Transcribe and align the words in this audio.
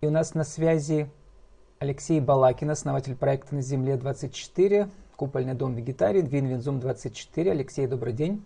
И 0.00 0.06
у 0.06 0.10
нас 0.10 0.34
на 0.34 0.44
связи 0.44 1.10
Алексей 1.80 2.20
Балакин, 2.20 2.70
основатель 2.70 3.16
проекта 3.16 3.56
«На 3.56 3.62
земле 3.62 3.94
24», 3.94 4.88
купольный 5.16 5.54
дом 5.54 5.74
вегетарий, 5.74 6.22
Двинвинзум 6.22 6.78
24. 6.78 7.50
Алексей, 7.50 7.86
добрый 7.88 8.12
день. 8.12 8.44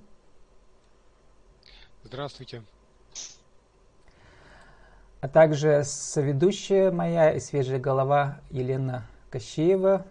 Здравствуйте. 2.04 2.62
А 5.21 5.29
также 5.29 5.83
соведущая 5.85 6.90
моя 6.90 7.33
и 7.33 7.38
свежая 7.38 7.78
голова 7.78 8.40
Елена 8.50 9.06
Кощеева, 9.30 10.06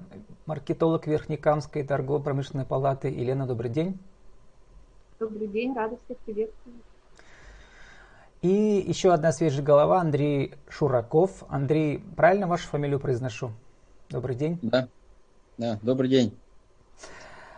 маркетолог 0.45 1.07
Верхнекамской 1.07 1.83
торгово-промышленной 1.83 2.65
палаты. 2.65 3.07
Елена, 3.07 3.47
добрый 3.47 3.71
день. 3.71 3.97
Добрый 5.19 5.47
день, 5.47 5.73
рада 5.75 5.97
всех 6.05 6.19
приветствовать. 6.19 6.90
И 8.41 8.83
еще 8.87 9.13
одна 9.13 9.31
свежая 9.31 9.63
голова, 9.63 10.01
Андрей 10.01 10.55
Шураков. 10.67 11.43
Андрей, 11.47 12.03
правильно 12.15 12.47
вашу 12.47 12.68
фамилию 12.69 12.99
произношу? 12.99 13.51
Добрый 14.09 14.36
день. 14.36 14.57
Да, 14.63 14.87
да, 15.59 15.77
добрый 15.83 16.09
день. 16.09 16.36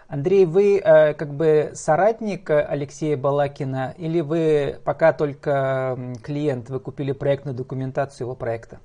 Андрей, 0.09 0.45
вы 0.45 0.79
э, 0.79 1.13
как 1.13 1.33
бы 1.33 1.71
соратник 1.73 2.49
Алексея 2.49 3.15
Балакина 3.15 3.95
или 3.97 4.19
вы 4.19 4.77
пока 4.83 5.13
только 5.13 6.17
клиент, 6.21 6.69
вы 6.69 6.81
купили 6.81 7.13
проектную 7.13 7.55
документацию 7.55 8.25
его 8.25 8.35
проекта? 8.35 8.79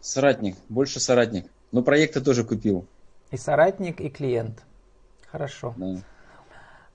Соратник, 0.00 0.56
больше 0.68 1.00
соратник. 1.00 1.46
Но 1.72 1.82
проекты 1.82 2.20
тоже 2.20 2.44
купил. 2.44 2.84
И 3.30 3.38
соратник, 3.38 4.00
и 4.00 4.10
клиент. 4.10 4.62
Хорошо. 5.30 5.74
Да. 5.78 5.96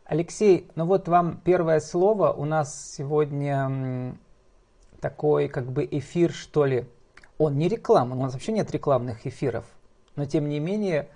Алексей, 0.08 0.70
ну 0.76 0.86
вот 0.86 1.08
вам 1.08 1.42
первое 1.44 1.80
слово. 1.80 2.32
У 2.32 2.46
нас 2.46 2.94
сегодня 2.96 4.16
такой 5.02 5.48
как 5.48 5.72
бы 5.72 5.88
эфир, 5.90 6.32
что 6.32 6.66
ли. 6.66 6.88
Он 7.40 7.58
не 7.58 7.68
реклама, 7.68 8.16
у 8.16 8.22
нас 8.22 8.34
вообще 8.34 8.52
нет 8.52 8.70
рекламных 8.70 9.26
эфиров. 9.26 9.66
Но 10.16 10.26
тем 10.26 10.48
не 10.48 10.60
менее, 10.60 11.10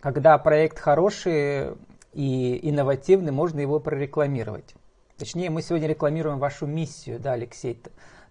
когда 0.00 0.38
проект 0.38 0.78
хороший 0.78 1.76
и 2.14 2.58
инновативный, 2.62 3.30
можно 3.30 3.60
его 3.60 3.78
прорекламировать. 3.78 4.74
Точнее, 5.18 5.50
мы 5.50 5.60
сегодня 5.60 5.86
рекламируем 5.86 6.38
вашу 6.38 6.66
миссию, 6.66 7.20
да, 7.20 7.32
Алексей, 7.32 7.80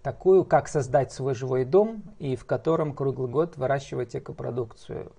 такую, 0.01 0.43
как 0.43 0.69
создать 0.69 1.11
свой 1.11 1.35
живой 1.35 1.65
дом 1.65 2.01
и 2.17 2.35
в 2.35 2.45
котором 2.45 2.93
круглый 2.93 3.29
год 3.29 3.57
выращивать 3.57 4.15
экопродукцию. 4.15 5.11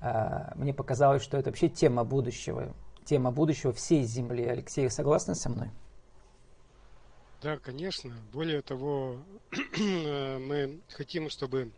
А, 0.00 0.52
мне 0.56 0.74
показалось, 0.74 1.22
что 1.22 1.38
это 1.38 1.50
вообще 1.50 1.68
тема 1.68 2.02
будущего 2.02 2.74
тема 3.04 3.30
будущего 3.30 3.72
всей 3.72 4.04
Земли. 4.04 4.44
Алексей, 4.44 4.88
согласны 4.90 5.34
со 5.34 5.48
мной? 5.48 5.70
Да, 7.42 7.58
конечно. 7.58 8.14
Более 8.32 8.62
того, 8.62 9.18
мы 9.78 10.80
хотим, 10.88 11.28
чтобы 11.28 11.70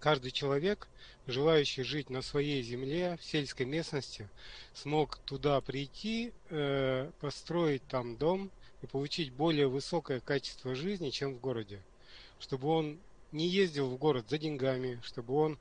каждый 0.00 0.30
человек, 0.30 0.88
желающий 1.26 1.82
жить 1.82 2.08
на 2.08 2.22
своей 2.22 2.62
земле, 2.62 3.18
в 3.20 3.24
сельской 3.24 3.66
местности, 3.66 4.28
смог 4.72 5.18
туда 5.18 5.60
прийти, 5.60 6.32
э, 6.48 7.10
построить 7.20 7.82
там 7.86 8.16
дом 8.16 8.50
и 8.82 8.86
получить 8.86 9.32
более 9.32 9.68
высокое 9.68 10.20
качество 10.20 10.74
жизни, 10.74 11.10
чем 11.10 11.34
в 11.34 11.40
городе. 11.40 11.82
Чтобы 12.38 12.68
он 12.68 12.98
не 13.32 13.46
ездил 13.46 13.90
в 13.90 13.98
город 13.98 14.26
за 14.28 14.38
деньгами, 14.38 15.00
чтобы 15.02 15.34
он 15.34 15.58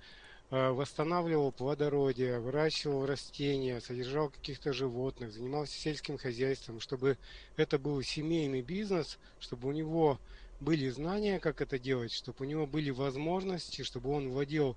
восстанавливал 0.49 1.51
плодородие, 1.51 2.39
выращивал 2.39 3.05
растения, 3.05 3.81
содержал 3.81 4.29
каких-то 4.29 4.71
животных, 4.71 5.33
занимался 5.33 5.77
сельским 5.77 6.17
хозяйством, 6.17 6.79
чтобы 6.79 7.17
это 7.57 7.77
был 7.77 8.01
семейный 8.01 8.61
бизнес, 8.61 9.19
чтобы 9.39 9.67
у 9.67 9.71
него 9.73 10.19
были 10.59 10.89
знания, 10.89 11.39
как 11.39 11.61
это 11.61 11.77
делать, 11.77 12.11
чтобы 12.11 12.45
у 12.45 12.47
него 12.47 12.65
были 12.65 12.89
возможности, 12.89 13.83
чтобы 13.83 14.09
он 14.11 14.29
владел 14.29 14.75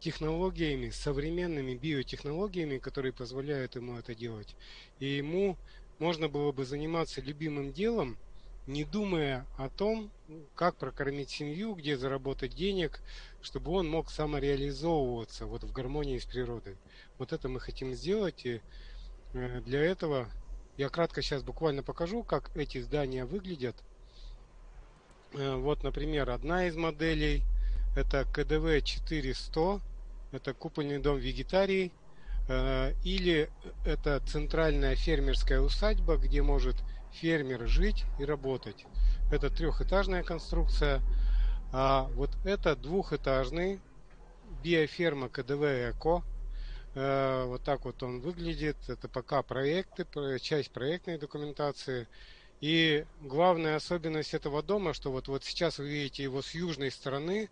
технологиями, 0.00 0.90
современными 0.90 1.74
биотехнологиями, 1.74 2.78
которые 2.78 3.12
позволяют 3.12 3.76
ему 3.76 3.96
это 3.96 4.14
делать. 4.14 4.54
И 4.98 5.06
ему 5.06 5.56
можно 5.98 6.28
было 6.28 6.52
бы 6.52 6.64
заниматься 6.64 7.22
любимым 7.22 7.72
делом, 7.72 8.18
не 8.66 8.84
думая 8.84 9.46
о 9.56 9.68
том, 9.68 10.10
как 10.54 10.76
прокормить 10.76 11.30
семью, 11.30 11.74
где 11.74 11.96
заработать 11.96 12.54
денег, 12.54 13.00
чтобы 13.40 13.72
он 13.72 13.88
мог 13.88 14.10
самореализовываться 14.10 15.46
вот 15.46 15.62
в 15.64 15.72
гармонии 15.72 16.18
с 16.18 16.24
природой. 16.24 16.76
Вот 17.18 17.32
это 17.32 17.48
мы 17.48 17.60
хотим 17.60 17.94
сделать, 17.94 18.44
и 18.44 18.60
э, 19.34 19.60
для 19.60 19.82
этого 19.82 20.28
я 20.76 20.88
кратко 20.88 21.22
сейчас 21.22 21.42
буквально 21.42 21.82
покажу, 21.82 22.22
как 22.24 22.50
эти 22.56 22.80
здания 22.80 23.24
выглядят. 23.24 23.76
Э, 25.32 25.54
вот, 25.54 25.84
например, 25.84 26.30
одна 26.30 26.66
из 26.66 26.76
моделей 26.76 27.42
это 27.96 28.24
КДВ 28.24 28.82
400, 28.84 29.80
это 30.32 30.54
купольный 30.54 30.98
дом 30.98 31.18
вегетарий, 31.18 31.92
э, 32.48 32.94
или 33.04 33.48
это 33.84 34.20
центральная 34.26 34.96
фермерская 34.96 35.60
усадьба, 35.60 36.16
где 36.16 36.42
может 36.42 36.76
фермер 37.12 37.66
жить 37.66 38.04
и 38.18 38.24
работать. 38.24 38.86
Это 39.30 39.50
трехэтажная 39.50 40.22
конструкция, 40.22 41.00
а 41.72 42.04
вот 42.14 42.30
это 42.44 42.76
двухэтажный 42.76 43.80
биоферма 44.62 45.28
КДВ 45.28 45.90
Эко. 45.90 46.22
Э, 46.94 47.44
вот 47.46 47.62
так 47.62 47.84
вот 47.84 48.02
он 48.02 48.20
выглядит. 48.20 48.76
Это 48.88 49.08
пока 49.08 49.42
проекты, 49.42 50.06
часть 50.40 50.70
проектной 50.70 51.18
документации. 51.18 52.08
И 52.60 53.04
главная 53.20 53.76
особенность 53.76 54.32
этого 54.32 54.62
дома, 54.62 54.94
что 54.94 55.12
вот, 55.12 55.28
вот 55.28 55.44
сейчас 55.44 55.78
вы 55.78 55.88
видите 55.88 56.22
его 56.22 56.40
с 56.40 56.54
южной 56.54 56.90
стороны, 56.90 57.50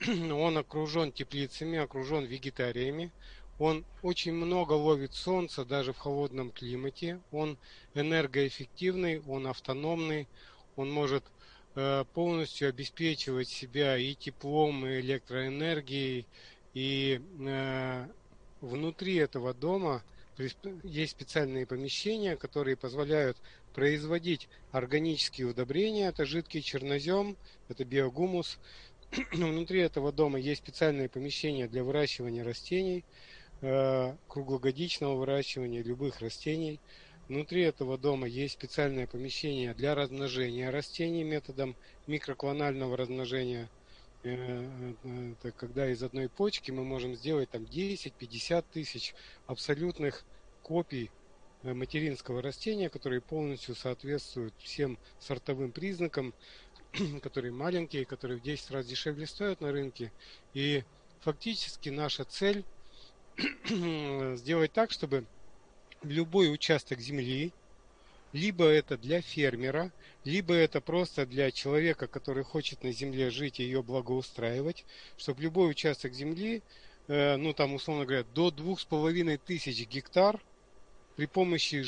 он 0.06 0.56
окружен 0.56 1.12
теплицами, 1.12 1.78
окружен 1.78 2.24
вегетариями. 2.24 3.12
Он 3.60 3.84
очень 4.02 4.32
много 4.32 4.72
ловит 4.72 5.12
солнца 5.12 5.66
даже 5.66 5.92
в 5.92 5.98
холодном 5.98 6.50
климате. 6.50 7.20
Он 7.30 7.58
энергоэффективный, 7.94 9.20
он 9.28 9.46
автономный, 9.46 10.28
он 10.76 10.90
может 10.90 11.22
э, 11.74 12.06
полностью 12.14 12.70
обеспечивать 12.70 13.48
себя 13.48 13.98
и 13.98 14.14
теплом, 14.14 14.86
и 14.86 15.00
электроэнергией. 15.00 16.26
И 16.72 17.20
э, 17.38 18.06
внутри 18.62 19.16
этого 19.16 19.52
дома 19.52 20.02
есть 20.82 21.10
специальные 21.10 21.66
помещения, 21.66 22.36
которые 22.36 22.76
позволяют 22.78 23.36
производить 23.74 24.48
органические 24.72 25.48
удобрения. 25.48 26.08
Это 26.08 26.24
жидкий 26.24 26.62
чернозем, 26.62 27.36
это 27.68 27.84
биогумус. 27.84 28.58
Внутри 29.32 29.80
этого 29.80 30.12
дома 30.12 30.38
есть 30.38 30.62
специальные 30.62 31.10
помещения 31.10 31.68
для 31.68 31.84
выращивания 31.84 32.42
растений– 32.42 33.04
круглогодичного 33.60 35.16
выращивания 35.16 35.82
любых 35.82 36.20
растений. 36.20 36.80
Внутри 37.28 37.62
этого 37.62 37.96
дома 37.96 38.26
есть 38.26 38.54
специальное 38.54 39.06
помещение 39.06 39.72
для 39.74 39.94
размножения 39.94 40.70
растений 40.70 41.22
методом 41.22 41.76
микроклонального 42.08 42.96
размножения. 42.96 43.68
Э, 44.24 44.92
э, 45.04 45.32
это 45.32 45.52
когда 45.52 45.88
из 45.88 46.02
одной 46.02 46.28
почки 46.28 46.72
мы 46.72 46.82
можем 46.84 47.14
сделать 47.14 47.48
там 47.50 47.62
10-50 47.62 48.64
тысяч 48.72 49.14
абсолютных 49.46 50.24
копий 50.62 51.10
материнского 51.62 52.42
растения, 52.42 52.88
которые 52.88 53.20
полностью 53.20 53.74
соответствуют 53.74 54.54
всем 54.58 54.98
сортовым 55.20 55.72
признакам, 55.72 56.34
которые 57.22 57.52
маленькие, 57.52 58.06
которые 58.06 58.40
в 58.40 58.42
10 58.42 58.70
раз 58.70 58.86
дешевле 58.86 59.26
стоят 59.26 59.60
на 59.60 59.70
рынке. 59.70 60.10
И 60.52 60.82
фактически 61.20 61.90
наша 61.90 62.24
цель 62.24 62.64
сделать 64.36 64.72
так, 64.72 64.90
чтобы 64.90 65.24
любой 66.02 66.52
участок 66.52 67.00
земли, 67.00 67.52
либо 68.32 68.64
это 68.64 68.96
для 68.96 69.20
фермера, 69.20 69.92
либо 70.24 70.54
это 70.54 70.80
просто 70.80 71.26
для 71.26 71.50
человека, 71.50 72.06
который 72.06 72.44
хочет 72.44 72.84
на 72.84 72.92
земле 72.92 73.30
жить 73.30 73.60
и 73.60 73.64
ее 73.64 73.82
благоустраивать, 73.82 74.84
чтобы 75.16 75.42
любой 75.42 75.70
участок 75.70 76.12
земли, 76.12 76.62
э, 77.08 77.36
ну 77.36 77.52
там 77.52 77.74
условно 77.74 78.04
говоря, 78.04 78.24
до 78.34 78.50
двух 78.50 78.80
с 78.80 78.84
половиной 78.84 79.36
тысяч 79.36 79.86
гектар 79.88 80.40
при 81.16 81.26
помощи, 81.26 81.82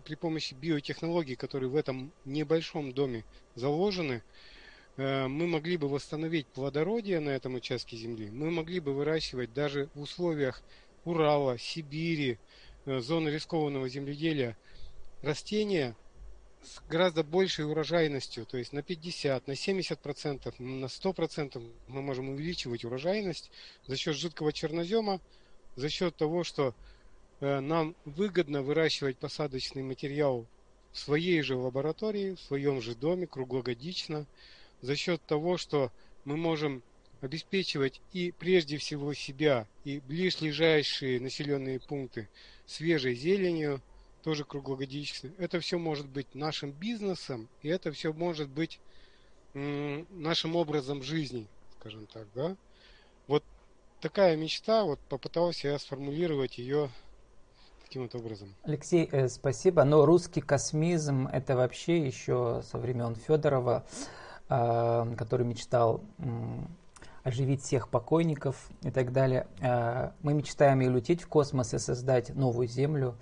при 0.00 0.14
помощи 0.14 0.54
биотехнологий, 0.54 1.36
которые 1.36 1.68
в 1.68 1.76
этом 1.76 2.12
небольшом 2.24 2.92
доме 2.92 3.24
заложены, 3.54 4.22
э, 4.96 5.26
мы 5.26 5.46
могли 5.46 5.76
бы 5.76 5.88
восстановить 5.88 6.46
плодородие 6.46 7.18
на 7.18 7.30
этом 7.30 7.56
участке 7.56 7.96
земли, 7.96 8.30
мы 8.30 8.50
могли 8.50 8.78
бы 8.78 8.94
выращивать 8.94 9.52
даже 9.52 9.88
в 9.94 10.02
условиях 10.02 10.62
Урала, 11.04 11.58
Сибири, 11.58 12.38
э, 12.86 13.00
зоны 13.00 13.28
рискованного 13.28 13.88
земледелия. 13.88 14.56
Растения 15.22 15.96
с 16.62 16.80
гораздо 16.88 17.22
большей 17.22 17.64
урожайностью, 17.64 18.44
то 18.46 18.58
есть 18.58 18.72
на 18.72 18.82
50, 18.82 19.46
на 19.46 19.54
70 19.54 20.00
процентов, 20.00 20.54
на 20.58 20.88
100 20.88 21.12
процентов 21.12 21.62
мы 21.86 22.02
можем 22.02 22.30
увеличивать 22.30 22.84
урожайность 22.84 23.50
за 23.86 23.96
счет 23.96 24.16
жидкого 24.16 24.52
чернозема, 24.52 25.20
за 25.76 25.88
счет 25.88 26.16
того, 26.16 26.44
что 26.44 26.74
э, 27.40 27.60
нам 27.60 27.94
выгодно 28.04 28.62
выращивать 28.62 29.18
посадочный 29.18 29.82
материал 29.82 30.46
в 30.92 30.98
своей 30.98 31.42
же 31.42 31.56
лаборатории, 31.56 32.34
в 32.34 32.40
своем 32.40 32.80
же 32.80 32.94
доме, 32.94 33.26
круглогодично, 33.26 34.26
за 34.80 34.96
счет 34.96 35.22
того, 35.26 35.56
что 35.56 35.92
мы 36.24 36.36
можем 36.36 36.82
обеспечивать 37.20 38.00
и 38.12 38.32
прежде 38.32 38.78
всего 38.78 39.12
себя, 39.14 39.66
и 39.84 40.00
ближайшие 40.00 41.20
населенные 41.20 41.80
пункты 41.80 42.28
свежей 42.66 43.14
зеленью, 43.14 43.80
тоже 44.22 44.44
круглогодично. 44.44 45.30
Это 45.38 45.60
все 45.60 45.78
может 45.78 46.08
быть 46.08 46.34
нашим 46.34 46.70
бизнесом, 46.72 47.48
и 47.62 47.68
это 47.68 47.92
все 47.92 48.12
может 48.12 48.48
быть 48.48 48.80
нашим 49.54 50.56
образом 50.56 51.02
жизни, 51.02 51.46
скажем 51.78 52.06
так, 52.06 52.26
да. 52.34 52.56
Вот 53.26 53.42
такая 54.00 54.36
мечта, 54.36 54.84
вот 54.84 55.00
попытался 55.08 55.68
я 55.68 55.78
сформулировать 55.78 56.58
ее 56.58 56.90
таким 57.82 58.02
вот 58.02 58.14
образом. 58.14 58.54
Алексей, 58.64 59.08
э, 59.10 59.28
спасибо. 59.28 59.84
Но 59.84 60.04
русский 60.04 60.42
космизм 60.42 61.26
это 61.28 61.56
вообще 61.56 62.06
еще 62.06 62.60
со 62.62 62.76
времен 62.78 63.14
Федорова, 63.14 63.86
э, 64.50 65.14
который 65.16 65.46
мечтал 65.46 66.04
оживить 67.28 67.62
всех 67.62 67.88
покойников 67.88 68.68
и 68.82 68.90
так 68.90 69.12
далее. 69.12 69.46
Э, 69.60 70.10
мы 70.22 70.34
мечтаем 70.34 70.80
и 70.80 70.88
улететь 70.88 71.22
в 71.22 71.28
космос 71.28 71.74
и 71.74 71.78
создать 71.78 72.34
новую 72.34 72.68
Землю, 72.68 73.16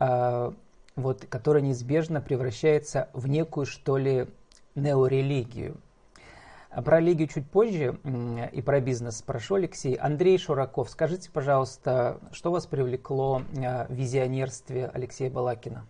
э, 0.00 0.52
вот, 0.96 1.26
которая 1.26 1.62
неизбежно 1.62 2.20
превращается 2.20 3.08
в 3.12 3.28
некую, 3.28 3.66
что 3.66 3.96
ли, 3.96 4.28
неорелигию. 4.74 5.80
А 6.70 6.82
про 6.82 7.00
религию 7.00 7.28
чуть 7.28 7.50
позже 7.50 7.98
и 8.52 8.60
про 8.60 8.80
бизнес 8.80 9.18
спрошу, 9.18 9.54
Алексей. 9.54 9.94
Андрей 9.94 10.36
Шураков, 10.38 10.90
скажите, 10.90 11.30
пожалуйста, 11.30 12.20
что 12.30 12.50
вас 12.52 12.66
привлекло 12.66 13.42
а, 13.56 13.86
в 13.88 13.94
визионерстве 13.94 14.86
Алексея 14.92 15.30
Балакина? 15.30 15.88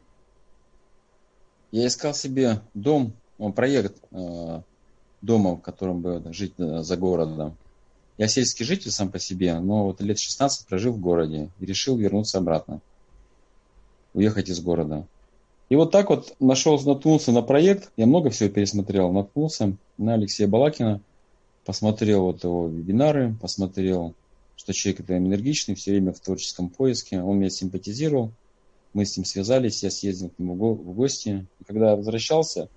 Я 1.73 1.89
искал 1.89 2.15
себе 2.15 2.61
дом, 2.75 3.13
проект 3.57 4.03
дома, 5.21 5.57
в 5.57 5.61
котором 5.61 6.01
бы 6.01 6.23
жить 6.33 6.55
э, 6.59 6.83
за 6.83 6.97
городом. 6.97 7.57
Я 8.17 8.29
сельский 8.29 8.65
житель 8.65 8.91
сам 8.91 9.11
по 9.11 9.19
себе, 9.19 9.59
но 9.61 9.85
вот 9.85 10.01
лет 10.01 10.19
16 10.19 10.67
прожил 10.67 10.93
в 10.93 11.01
городе 11.01 11.51
и 11.61 11.67
решил 11.67 11.97
вернуться 11.97 12.39
обратно, 12.39 12.81
уехать 14.15 14.49
из 14.49 14.61
города. 14.61 15.07
И 15.69 15.77
вот 15.77 15.91
так 15.93 16.11
вот 16.11 16.35
нашел, 16.41 16.81
наткнулся 16.81 17.31
на 17.31 17.43
проект, 17.43 17.91
я 17.97 18.07
много 18.07 18.31
всего 18.31 18.49
пересмотрел, 18.49 19.13
наткнулся 19.13 19.77
на 19.99 20.15
Алексея 20.15 20.49
Балакина, 20.49 21.01
посмотрел 21.65 22.23
вот 22.23 22.43
его 22.43 22.69
вебинары, 22.69 23.37
посмотрел, 23.41 24.15
что 24.57 24.73
человек 24.73 25.01
это 25.01 25.19
энергичный, 25.19 25.75
все 25.75 25.93
время 25.93 26.13
в 26.13 26.21
творческом 26.21 26.71
поиске, 26.71 27.21
он 27.21 27.39
меня 27.39 27.51
симпатизировал, 27.51 28.33
мы 28.95 29.05
с 29.05 29.17
ним 29.17 29.25
связались, 29.25 29.83
я 29.83 29.91
съездил 29.91 30.31
к 30.31 30.39
нему 30.39 30.55
в 30.55 30.95
гости. 30.95 31.47
И 31.61 31.65
когда 31.65 31.91
я 31.91 31.97
возвращался, 31.97 32.69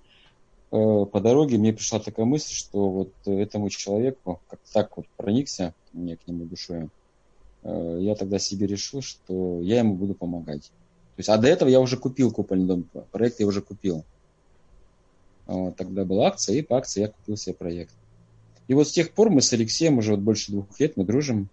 по 0.72 1.20
дороге 1.20 1.58
мне 1.58 1.74
пришла 1.74 2.00
такая 2.00 2.24
мысль, 2.24 2.54
что 2.54 2.88
вот 2.88 3.12
этому 3.26 3.68
человеку, 3.68 4.40
как 4.48 4.58
так 4.72 4.96
вот 4.96 5.06
проникся 5.18 5.74
мне 5.92 6.16
к 6.16 6.26
нему 6.26 6.46
душой, 6.46 6.88
э, 7.62 7.98
я 8.00 8.14
тогда 8.14 8.38
себе 8.38 8.66
решил, 8.66 9.02
что 9.02 9.60
я 9.60 9.80
ему 9.80 9.96
буду 9.96 10.14
помогать. 10.14 10.62
То 10.62 11.18
есть, 11.18 11.28
а 11.28 11.36
до 11.36 11.48
этого 11.48 11.68
я 11.68 11.78
уже 11.78 11.98
купил 11.98 12.32
купольный 12.32 12.64
дом, 12.64 12.86
проект 13.10 13.40
я 13.40 13.46
уже 13.46 13.60
купил. 13.60 14.02
Вот, 15.44 15.76
тогда 15.76 16.06
была 16.06 16.28
акция, 16.28 16.56
и 16.56 16.62
по 16.62 16.78
акции 16.78 17.02
я 17.02 17.08
купил 17.08 17.36
себе 17.36 17.54
проект. 17.54 17.92
И 18.66 18.72
вот 18.72 18.88
с 18.88 18.92
тех 18.92 19.12
пор 19.12 19.28
мы 19.28 19.42
с 19.42 19.52
Алексеем 19.52 19.98
уже 19.98 20.12
вот 20.12 20.20
больше 20.20 20.52
двух 20.52 20.80
лет 20.80 20.96
мы 20.96 21.04
дружим. 21.04 21.50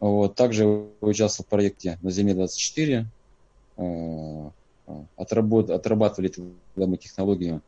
Вот, 0.00 0.34
также 0.34 0.88
участвовал 1.00 1.46
в 1.46 1.50
проекте 1.50 2.00
на 2.02 2.10
Земле 2.10 2.34
24. 2.34 3.06
Э, 3.76 4.50
отработ, 5.14 5.70
отрабатывали 5.70 6.28
тогда 6.28 6.88
мы 6.88 6.96
технологию 6.96 7.62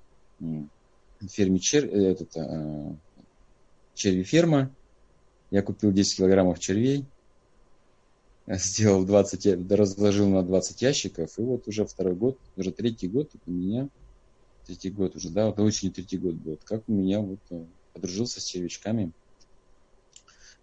ферме 1.29 1.59
чер, 1.59 1.85
э, 1.85 2.13
этот, 2.13 2.37
э, 2.37 2.95
черви 3.95 4.23
ферма. 4.23 4.71
Я 5.51 5.63
купил 5.63 5.93
10 5.93 6.17
килограммов 6.17 6.59
червей 6.59 7.07
сделал 8.59 9.05
20, 9.05 9.71
разложил 9.71 10.29
на 10.29 10.43
20 10.43 10.83
ящиков, 10.83 11.39
и 11.39 11.43
вот 11.43 11.69
уже 11.69 11.85
второй 11.85 12.15
год, 12.15 12.39
уже 12.57 12.73
третий 12.73 13.09
год 13.09 13.31
у 13.47 13.51
меня, 13.51 13.89
третий 14.67 14.91
год 14.91 15.17
уже, 15.17 15.31
да, 15.31 15.47
вот 15.47 15.61
осенью 15.61 15.95
третий 15.95 16.19
год 16.19 16.35
будет, 16.35 16.65
как 16.65 16.83
у 16.89 16.93
меня 16.93 17.21
вот 17.21 17.39
э, 17.51 17.65
подружился 17.93 18.41
с 18.41 18.45
червячками. 18.45 19.13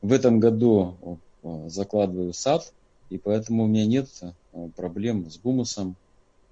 В 0.01 0.11
этом 0.11 0.39
году 0.39 1.19
закладываю 1.67 2.33
сад, 2.33 2.73
и 3.09 3.17
поэтому 3.17 3.63
у 3.63 3.67
меня 3.67 3.85
нет 3.85 4.09
э, 4.21 4.69
проблем 4.75 5.29
с 5.29 5.37
гумусом, 5.37 5.95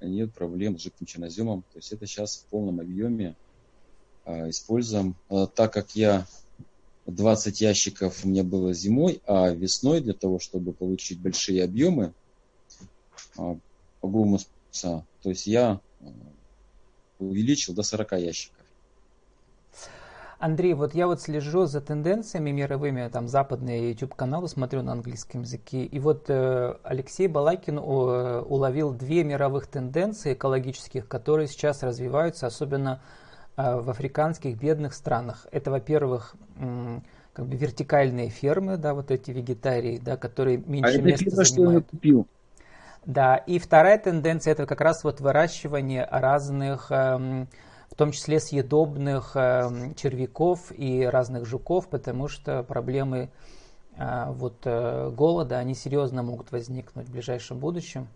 нет 0.01 0.33
проблем 0.33 0.77
с 0.77 0.81
жидким 0.81 1.06
черноземом. 1.06 1.63
То 1.74 1.80
есть 1.80 1.92
это 1.92 2.06
сейчас 2.06 2.38
в 2.38 2.45
полном 2.45 2.80
объеме 2.80 3.36
э, 4.25 4.50
используем. 4.50 5.15
Так 5.56 5.74
как 5.74 5.95
я 5.95 6.25
20 7.06 7.62
ящиков 7.62 8.25
у 8.25 8.27
меня 8.27 8.44
было 8.44 8.74
зимой, 8.74 9.21
а 9.27 9.50
весной 9.50 10.01
для 10.01 10.13
того, 10.13 10.39
чтобы 10.39 10.74
получить 10.74 11.19
большие 11.19 11.63
объемы 11.63 12.13
а, 13.38 13.57
гумуса, 14.01 14.47
то 15.21 15.30
есть 15.30 15.45
я 15.45 15.80
а, 16.01 16.06
увеличил 17.19 17.74
до 17.74 17.83
40 17.83 18.12
ящиков. 18.13 18.55
Андрей, 20.37 20.73
вот 20.73 20.93
я 20.93 21.07
вот 21.07 21.21
слежу 21.21 21.65
за 21.65 21.81
тенденциями 21.81 22.51
мировыми, 22.51 23.07
там 23.07 23.27
западные 23.27 23.91
YouTube-каналы 23.91 24.47
смотрю 24.49 24.81
на 24.81 24.91
английском 24.91 25.41
языке, 25.41 25.83
и 25.83 25.99
вот 25.99 26.25
э, 26.29 26.75
Алексей 26.83 27.27
Балакин 27.27 27.77
э, 27.77 27.81
уловил 27.81 28.91
две 28.91 29.23
мировых 29.23 29.67
тенденции 29.67 30.33
экологических, 30.33 31.07
которые 31.07 31.47
сейчас 31.47 31.83
развиваются, 31.83 32.47
особенно 32.47 33.01
а, 33.57 33.79
в 33.79 33.89
африканских 33.89 34.57
бедных 34.57 34.93
странах. 34.93 35.47
Это, 35.51 35.71
во-первых, 35.71 36.35
как 37.33 37.45
бы 37.45 37.55
вертикальные 37.55 38.29
фермы, 38.29 38.77
да, 38.77 38.93
вот 38.93 39.11
эти 39.11 39.31
вегетарии, 39.31 39.97
да, 39.97 40.17
которые 40.17 40.57
меньше 40.57 40.99
а 40.99 41.01
места 41.01 41.25
это 41.27 41.43
занимают. 41.45 41.47
Что 41.47 41.71
я 41.71 41.81
купил. 41.81 42.27
Да, 43.05 43.35
и 43.37 43.59
вторая 43.59 43.97
тенденция 43.97 44.51
это 44.51 44.65
как 44.65 44.81
раз 44.81 45.03
вот 45.03 45.21
выращивание 45.21 46.07
разных, 46.09 46.91
эм, 46.91 47.47
в 47.89 47.95
том 47.95 48.11
числе 48.11 48.39
съедобных 48.39 49.35
эм, 49.35 49.95
червяков 49.95 50.71
и 50.71 51.03
разных 51.03 51.45
жуков, 51.45 51.87
потому 51.87 52.27
что 52.27 52.63
проблемы 52.63 53.29
э, 53.97 54.25
вот 54.31 54.61
э, 54.65 55.11
голода, 55.11 55.57
они 55.57 55.75
серьезно 55.75 56.23
могут 56.23 56.51
возникнуть 56.51 57.07
в 57.07 57.11
ближайшем 57.11 57.59
будущем. 57.59 58.07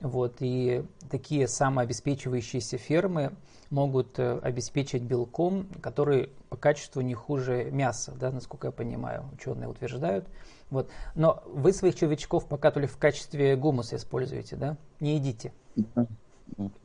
Вот, 0.00 0.36
и 0.40 0.84
такие 1.10 1.48
самообеспечивающиеся 1.48 2.78
фермы 2.78 3.32
могут 3.70 4.18
э, 4.18 4.38
обеспечить 4.38 5.02
белком, 5.02 5.66
который 5.80 6.30
по 6.48 6.56
качеству 6.56 7.00
не 7.00 7.14
хуже 7.14 7.70
мяса, 7.72 8.12
да, 8.18 8.30
насколько 8.30 8.68
я 8.68 8.72
понимаю, 8.72 9.24
ученые 9.32 9.68
утверждают. 9.68 10.26
Вот. 10.70 10.88
Но 11.14 11.42
вы 11.46 11.72
своих 11.72 11.96
червячков 11.96 12.46
пока 12.46 12.70
только 12.70 12.88
в 12.88 12.96
качестве 12.96 13.56
гумуса 13.56 13.96
используете, 13.96 14.56
да? 14.56 14.76
Не 15.00 15.16
едите. 15.16 15.52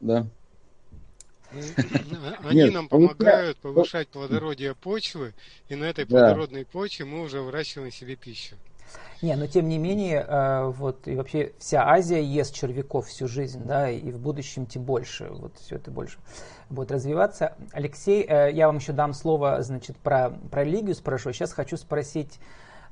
Да. 0.02 0.28
Они 2.44 2.70
нам 2.70 2.88
помогают 2.88 3.58
повышать 3.58 4.08
плодородие 4.10 4.76
почвы, 4.76 5.34
и 5.70 5.76
на 5.76 5.86
этой 5.86 6.06
плодородной 6.06 6.66
почве 6.66 7.06
мы 7.06 7.22
уже 7.22 7.42
выращиваем 7.42 7.92
себе 7.92 8.16
пищу. 8.16 8.56
Не, 9.22 9.36
но 9.38 9.48
тем 9.48 9.70
не 9.70 9.78
менее, 9.78 10.26
э, 10.28 10.66
вот 10.68 11.08
и 11.08 11.16
вообще 11.16 11.54
вся 11.58 11.88
Азия 11.88 12.22
ест 12.22 12.54
червяков 12.54 13.08
всю 13.08 13.28
жизнь, 13.28 13.64
да, 13.64 13.90
и 13.90 14.12
в 14.12 14.20
будущем 14.20 14.66
тем 14.66 14.84
больше, 14.84 15.30
вот 15.30 15.54
все 15.60 15.78
это 15.78 15.92
больше 15.92 16.18
будет 16.70 16.92
развиваться. 16.92 17.56
Алексей, 17.72 18.26
э, 18.28 18.52
я 18.52 18.68
вам 18.68 18.78
еще 18.78 18.92
дам 18.92 19.14
слово, 19.14 19.64
значит, 19.64 19.96
про, 19.98 20.32
про 20.52 20.66
религию 20.66 20.94
спрошу. 20.94 21.32
Сейчас 21.32 21.54
хочу 21.54 21.78
спросить 21.78 22.38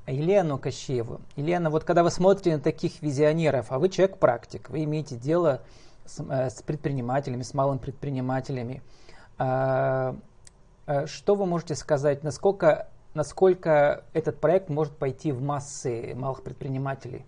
Елену 0.08 0.58
Кощееву. 0.58 1.20
Елена, 1.36 1.70
вот 1.70 1.84
когда 1.84 2.04
вы 2.04 2.12
смотрите 2.12 2.56
на 2.56 2.62
таких 2.62 3.02
визионеров, 3.02 3.68
а 3.70 3.80
вы 3.80 3.90
человек-практик, 3.90 4.70
вы 4.70 4.86
имеете 4.86 5.16
дело 5.16 5.62
с, 5.62 5.64
э, 6.20 6.50
с 6.50 6.62
предпринимателями, 6.62 7.44
с 7.44 7.54
малыми 7.54 7.80
предпринимателями, 7.80 8.82
что 9.38 11.36
вы 11.36 11.46
можете 11.48 11.74
сказать, 11.74 12.24
насколько 12.24 12.88
насколько 13.14 14.04
этот 14.14 14.40
проект 14.40 14.70
может 14.70 14.96
пойти 14.96 15.32
в 15.32 15.42
массы 15.42 16.14
малых 16.16 16.44
предпринимателей? 16.44 17.26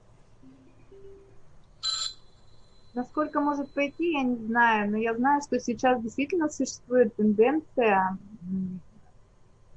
Насколько 2.94 3.40
может 3.40 3.70
пойти, 3.72 4.14
я 4.14 4.24
не 4.24 4.36
знаю, 4.36 4.92
но 4.92 4.98
я 4.98 5.16
знаю, 5.16 5.42
что 5.42 5.60
сейчас 5.60 6.02
действительно 6.02 6.50
существует 6.50 7.16
тенденция 7.16 8.18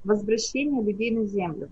возвращения 0.03 0.83
людей 0.83 1.11
на 1.11 1.25
землю. 1.25 1.69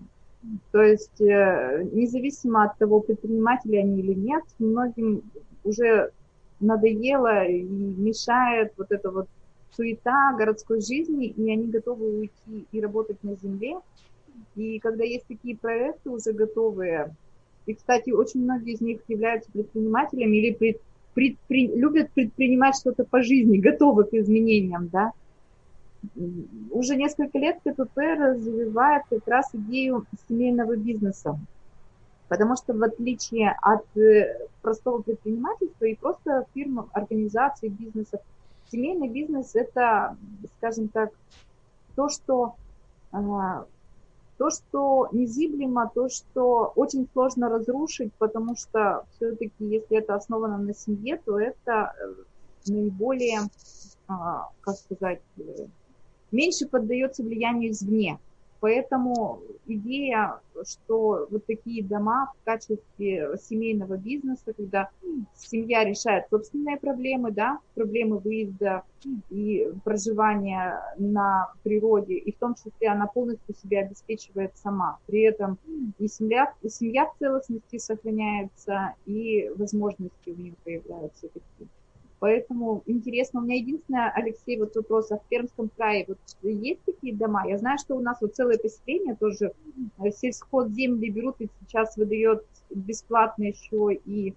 То 0.71 0.81
есть 0.81 1.21
э, 1.21 1.87
независимо 1.91 2.65
от 2.65 2.77
того, 2.77 2.99
предприниматели 2.99 3.77
они 3.77 3.99
или 3.99 4.13
нет, 4.13 4.43
многим 4.59 5.23
уже 5.63 6.11
надоело 6.59 7.45
и 7.45 7.61
мешает 7.61 8.73
вот 8.77 8.91
эта 8.91 9.11
вот 9.11 9.27
суета 9.71 10.33
городской 10.37 10.81
жизни, 10.81 11.27
и 11.27 11.51
они 11.51 11.67
готовы 11.67 12.19
уйти 12.19 12.65
и 12.71 12.81
работать 12.81 13.23
на 13.23 13.35
земле, 13.35 13.77
и 14.55 14.79
когда 14.79 15.03
есть 15.03 15.27
такие 15.27 15.57
проекты 15.57 16.09
уже 16.09 16.31
готовые, 16.33 17.15
и, 17.65 17.73
кстати, 17.73 18.11
очень 18.11 18.43
многие 18.43 18.73
из 18.73 18.81
них 18.81 19.01
являются 19.07 19.51
предпринимателями 19.51 20.37
или 20.37 20.79
предпри, 21.13 21.67
любят 21.75 22.11
предпринимать 22.11 22.77
что-то 22.77 23.03
по 23.03 23.21
жизни, 23.21 23.57
готовы 23.57 24.05
к 24.05 24.13
изменениям, 24.13 24.87
да, 24.89 25.11
уже 26.69 26.95
несколько 26.95 27.37
лет 27.39 27.57
КПП 27.65 27.97
развивает 27.97 29.03
как 29.09 29.27
раз 29.27 29.49
идею 29.53 30.05
семейного 30.29 30.75
бизнеса. 30.75 31.39
Потому 32.27 32.55
что 32.55 32.73
в 32.73 32.83
отличие 32.83 33.55
от 33.61 33.85
э, 33.97 34.47
простого 34.61 35.01
предпринимательства 35.01 35.85
и 35.85 35.95
просто 35.95 36.45
фирм, 36.53 36.89
организаций, 36.91 37.69
бизнесов, 37.69 38.19
семейный 38.71 39.09
бизнес– 39.09 39.51
это, 39.55 40.17
скажем 40.57 40.87
так, 40.87 41.11
то, 41.95 42.09
что, 42.09 42.55
а, 43.11 43.65
то, 44.37 44.49
что 44.49 45.07
незыблемо, 45.11 45.89
то, 45.93 46.09
что 46.09 46.73
очень 46.75 47.07
сложно 47.13 47.49
разрушить, 47.49 48.11
потому 48.13 48.55
что 48.55 49.05
все-таки, 49.15 49.53
если 49.59 49.97
это 49.97 50.15
основано 50.15 50.57
на 50.57 50.73
семье, 50.73 51.21
то 51.23 51.39
это 51.39 51.93
э, 51.97 52.71
наиболее, 52.71 53.41
а, 54.07 54.49
как 54.61 54.75
сказать, 54.75 55.21
э, 55.37 55.41
меньше 56.31 56.67
поддается 56.67 57.23
влиянию 57.23 57.71
извне. 57.71 58.19
Поэтому 58.65 59.43
идея, 59.67 60.39
что 60.63 61.27
вот 61.29 61.45
такие 61.45 61.83
дома 61.83 62.33
в 62.41 62.45
качестве 62.45 63.37
семейного 63.39 63.95
бизнеса, 63.95 64.53
когда 64.57 64.89
семья 65.35 65.83
решает 65.83 66.25
собственные 66.31 66.77
проблемы, 66.77 67.29
да, 67.29 67.59
проблемы 67.75 68.17
выезда 68.17 68.81
и 69.29 69.71
проживания 69.83 70.81
на 70.97 71.53
природе, 71.61 72.15
и 72.15 72.31
в 72.31 72.39
том 72.39 72.55
числе 72.55 72.87
она 72.87 73.05
полностью 73.05 73.53
себя 73.53 73.81
обеспечивает 73.81 74.57
сама. 74.57 74.97
При 75.05 75.21
этом 75.21 75.59
и 75.99 76.07
семья, 76.07 76.51
и 76.63 76.69
семья 76.69 77.05
в 77.05 77.19
целостности 77.19 77.77
сохраняется, 77.77 78.95
и 79.05 79.47
возможности 79.55 80.31
у 80.31 80.35
нее 80.35 80.55
появляются 80.63 81.27
такие. 81.27 81.69
Поэтому 82.19 82.81
интересно, 82.85 83.41
у 83.41 83.43
меня 83.43 83.57
единственное, 83.57 84.11
Алексей, 84.15 84.57
вот 84.57 84.75
вопрос, 84.75 85.11
а 85.11 85.17
в 85.17 85.25
Пермском 85.27 85.69
крае 85.75 86.05
вот 86.07 86.17
есть 86.41 86.81
такие 86.85 87.13
дома? 87.13 87.47
Я 87.47 87.57
знаю, 87.57 87.77
что 87.77 87.95
у 87.95 87.99
нас 87.99 88.17
вот 88.21 88.35
целое 88.35 88.57
поселение 88.57 89.15
тоже 89.15 89.51
э, 89.99 90.11
сельхозземли 90.11 91.09
берут 91.09 91.35
и 91.39 91.49
сейчас 91.59 91.97
выдает 91.97 92.45
бесплатно 92.69 93.43
еще 93.43 93.93
и 94.05 94.33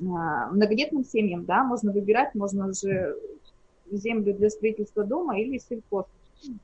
а, 0.00 0.50
многодетным 0.50 1.04
семьям, 1.04 1.44
да, 1.44 1.64
можно 1.64 1.92
выбирать, 1.92 2.34
можно 2.34 2.72
же 2.72 3.16
землю 3.90 4.32
для 4.34 4.48
строительства 4.48 5.04
дома 5.04 5.38
или 5.38 5.58
сельхоз 5.58 6.06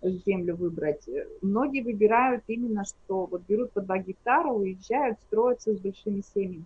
землю 0.00 0.56
выбрать. 0.56 1.06
Многие 1.42 1.82
выбирают 1.82 2.44
именно, 2.46 2.84
что 2.84 3.26
вот 3.26 3.42
берут 3.46 3.72
по 3.72 3.80
2 3.80 3.98
гектара, 3.98 4.48
уезжают, 4.48 5.18
строятся 5.26 5.75
с 5.75 5.80
большими 5.80 6.22
семьями. 6.34 6.64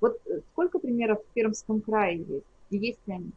Вот 0.00 0.20
э, 0.26 0.40
сколько 0.52 0.78
примеров 0.78 1.18
в 1.20 1.34
Пермском 1.34 1.80
крае 1.80 2.18
есть? 2.18 2.46
И 2.72 2.78
есть 2.78 3.06
ли 3.06 3.12
они 3.12 3.30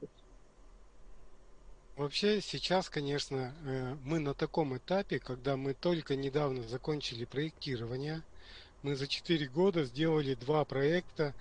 Вообще 1.97 2.41
сейчас, 2.41 2.89
конечно, 2.89 3.53
э, 3.65 3.95
мы 4.03 4.19
на 4.19 4.33
таком 4.33 4.75
этапе, 4.77 5.19
когда 5.19 5.55
мы 5.55 5.73
только 5.73 6.15
недавно 6.15 6.63
закончили 6.63 7.25
проектирование. 7.25 8.21
Мы 8.81 8.95
за 8.95 9.07
4 9.07 9.47
года 9.47 9.83
сделали 9.83 10.35
два 10.35 10.63
проекта 10.65 11.33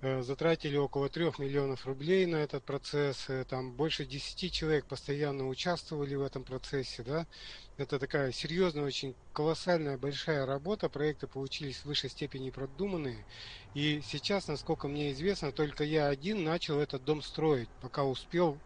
затратили 0.00 0.76
около 0.76 1.08
3 1.08 1.32
миллионов 1.38 1.84
рублей 1.84 2.24
на 2.26 2.36
этот 2.36 2.62
процесс, 2.62 3.24
э, 3.28 3.44
там 3.48 3.72
больше 3.72 4.04
10 4.04 4.52
человек 4.52 4.84
постоянно 4.84 5.48
участвовали 5.48 6.14
в 6.14 6.22
этом 6.22 6.44
процессе, 6.44 7.02
да, 7.02 7.26
это 7.78 7.98
такая 7.98 8.30
серьезная, 8.30 8.84
очень 8.84 9.16
колоссальная, 9.32 9.98
большая 9.98 10.46
работа, 10.46 10.88
проекты 10.88 11.26
получились 11.26 11.78
в 11.78 11.86
высшей 11.86 12.10
степени 12.10 12.50
продуманные, 12.50 13.24
и 13.74 14.00
сейчас, 14.06 14.46
насколько 14.46 14.86
мне 14.86 15.10
известно, 15.12 15.50
только 15.50 15.82
я 15.82 16.06
один 16.06 16.44
начал 16.44 16.78
этот 16.78 17.04
дом 17.04 17.20
строить, 17.20 17.68
пока 17.80 18.04
успел 18.04 18.56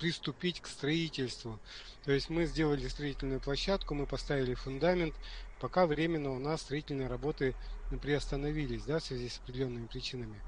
приступить 0.00 0.60
к 0.60 0.66
строительству, 0.66 1.60
то 2.04 2.10
есть 2.10 2.30
мы 2.30 2.46
сделали 2.46 2.88
строительную 2.88 3.40
площадку, 3.40 3.94
мы 3.94 4.06
поставили 4.06 4.54
фундамент, 4.54 5.14
пока 5.60 5.86
временно 5.86 6.32
у 6.32 6.40
нас 6.40 6.62
строительные 6.62 7.06
работы 7.06 7.54
приостановились, 8.02 8.82
да, 8.84 8.98
в 8.98 9.04
связи 9.04 9.28
с 9.28 9.38
определенными 9.38 9.86
причинами. 9.86 10.40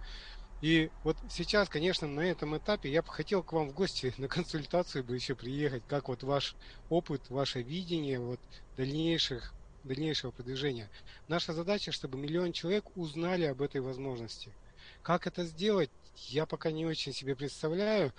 И 0.63 0.91
вот 1.03 1.19
сейчас, 1.29 1.69
конечно, 1.69 2.07
на 2.09 2.21
этом 2.21 2.57
этапе 2.57 2.91
я 2.91 3.03
бы 3.03 3.09
хотел 3.13 3.43
к 3.45 3.53
вам 3.53 3.69
в 3.69 3.75
гости 3.75 4.15
на 4.19 4.29
консультацию 4.29 5.05
бы 5.05 5.15
еще 5.17 5.37
приехать, 5.37 5.85
как 5.87 6.09
вот 6.09 6.23
ваш 6.23 6.57
опыт, 6.89 7.29
ваше 7.31 7.63
видение 7.63 8.21
вот 8.21 8.41
дальнейших, 8.77 9.55
дальнейшего 9.83 10.31
продвижения. 10.31 10.91
Наша 11.27 11.53
задача, 11.53 11.93
чтобы 11.93 12.19
миллион 12.19 12.53
человек 12.53 12.97
узнали 12.97 13.45
об 13.45 13.61
этой 13.61 13.81
возможности. 13.81 14.57
Как 15.03 15.27
это 15.27 15.45
сделать, 15.45 15.91
я 16.15 16.47
пока 16.47 16.71
не 16.71 16.87
очень 16.87 17.13
себе 17.13 17.35
представляю. 17.37 18.13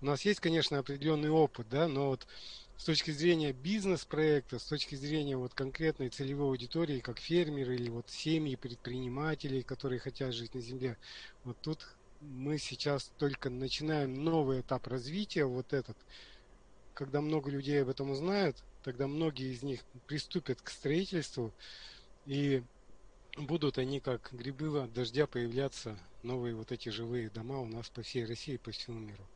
У 0.00 0.06
нас 0.06 0.24
есть, 0.24 0.40
конечно, 0.40 0.78
определенный 0.78 1.30
опыт, 1.30 1.68
да, 1.68 1.88
но 1.88 2.08
вот 2.08 2.26
с 2.76 2.84
точки 2.84 3.10
зрения 3.10 3.52
бизнес-проекта, 3.52 4.58
с 4.58 4.64
точки 4.64 4.94
зрения 4.94 5.36
вот 5.36 5.54
конкретной 5.54 6.08
целевой 6.08 6.48
аудитории, 6.48 7.00
как 7.00 7.18
фермеры 7.18 7.76
или 7.76 7.88
вот 7.88 8.10
семьи 8.10 8.56
предпринимателей, 8.56 9.62
которые 9.62 10.00
хотят 10.00 10.34
жить 10.34 10.54
на 10.54 10.60
земле, 10.60 10.96
вот 11.44 11.56
тут 11.60 11.86
мы 12.20 12.58
сейчас 12.58 13.10
только 13.18 13.50
начинаем 13.50 14.24
новый 14.24 14.60
этап 14.60 14.86
развития, 14.86 15.44
вот 15.44 15.72
этот. 15.72 15.96
Когда 16.94 17.20
много 17.20 17.50
людей 17.50 17.82
об 17.82 17.88
этом 17.88 18.10
узнают, 18.10 18.56
тогда 18.82 19.06
многие 19.06 19.52
из 19.52 19.62
них 19.62 19.80
приступят 20.06 20.60
к 20.62 20.70
строительству, 20.70 21.52
и 22.26 22.62
будут 23.36 23.78
они 23.78 24.00
как 24.00 24.30
грибы 24.32 24.82
от 24.82 24.92
дождя 24.92 25.26
появляться, 25.26 25.98
новые 26.22 26.54
вот 26.54 26.72
эти 26.72 26.88
живые 26.88 27.30
дома 27.30 27.58
у 27.60 27.66
нас 27.66 27.88
по 27.88 28.02
всей 28.02 28.24
России, 28.24 28.56
по 28.56 28.70
всему 28.70 29.00
миру. 29.00 29.26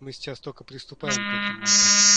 Мы 0.00 0.12
сейчас 0.12 0.40
только 0.40 0.64
приступаем 0.64 1.16
к 1.16 1.18
этому. 1.18 2.07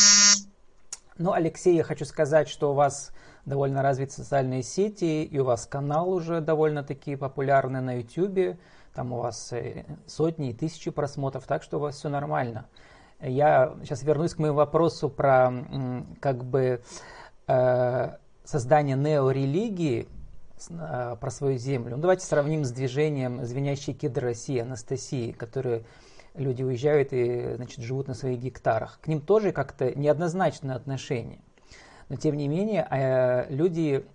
Ну, 1.22 1.34
Алексей, 1.34 1.76
я 1.76 1.84
хочу 1.84 2.04
сказать, 2.06 2.50
что 2.50 2.72
у 2.72 2.74
вас 2.74 3.12
довольно 3.46 3.84
развиты 3.84 4.14
социальные 4.14 4.64
сети, 4.64 5.24
и 5.24 5.38
у 5.38 5.44
вас 5.44 5.68
канал 5.68 6.10
уже 6.10 6.42
довольно-таки 6.42 7.16
популярный 7.16 7.80
на 7.80 8.00
YouTube. 8.00 8.58
Там 8.96 9.14
у 9.14 9.20
вас 9.20 9.54
э, 9.54 9.86
сотни 10.08 10.50
и 10.50 10.54
тысячи 10.54 10.90
просмотров, 10.90 11.46
так 11.46 11.62
что 11.62 11.78
у 11.78 11.80
вас 11.80 11.98
все 11.98 12.10
нормально. 12.10 12.66
Я 13.20 13.76
сейчас 13.84 14.02
вернусь 14.02 14.34
к 14.34 14.40
моему 14.40 14.58
вопросу 14.58 15.10
про 15.10 15.54
как 16.20 16.44
бы 16.44 16.82
э, 17.46 18.10
создание 18.44 18.98
неорелигии, 18.98 20.08
э, 20.72 21.16
про 21.22 21.30
свою 21.30 21.60
землю. 21.60 21.98
Ну, 21.98 22.02
давайте 22.02 22.26
сравним 22.26 22.66
с 22.66 22.72
движением 22.72 23.46
«Звенящий 23.46 23.94
кедр 23.94 24.24
России» 24.24 24.58
Анастасии, 24.58 25.34
которые 25.34 25.84
люди 26.36 26.64
уезжают 26.64 27.10
и 27.12 27.56
значит, 27.56 27.80
живут 27.80 28.08
на 28.08 28.14
своих 28.14 28.40
гектарах. 28.40 29.00
К 29.02 29.08
ним 29.08 29.22
тоже 29.22 29.52
как-то 29.52 29.94
неоднозначное 29.98 30.76
отношение. 30.76 31.40
Но 32.10 32.16
тем 32.16 32.36
не 32.36 32.48
менее, 32.48 32.88
э, 32.90 33.54
люди 33.54 34.06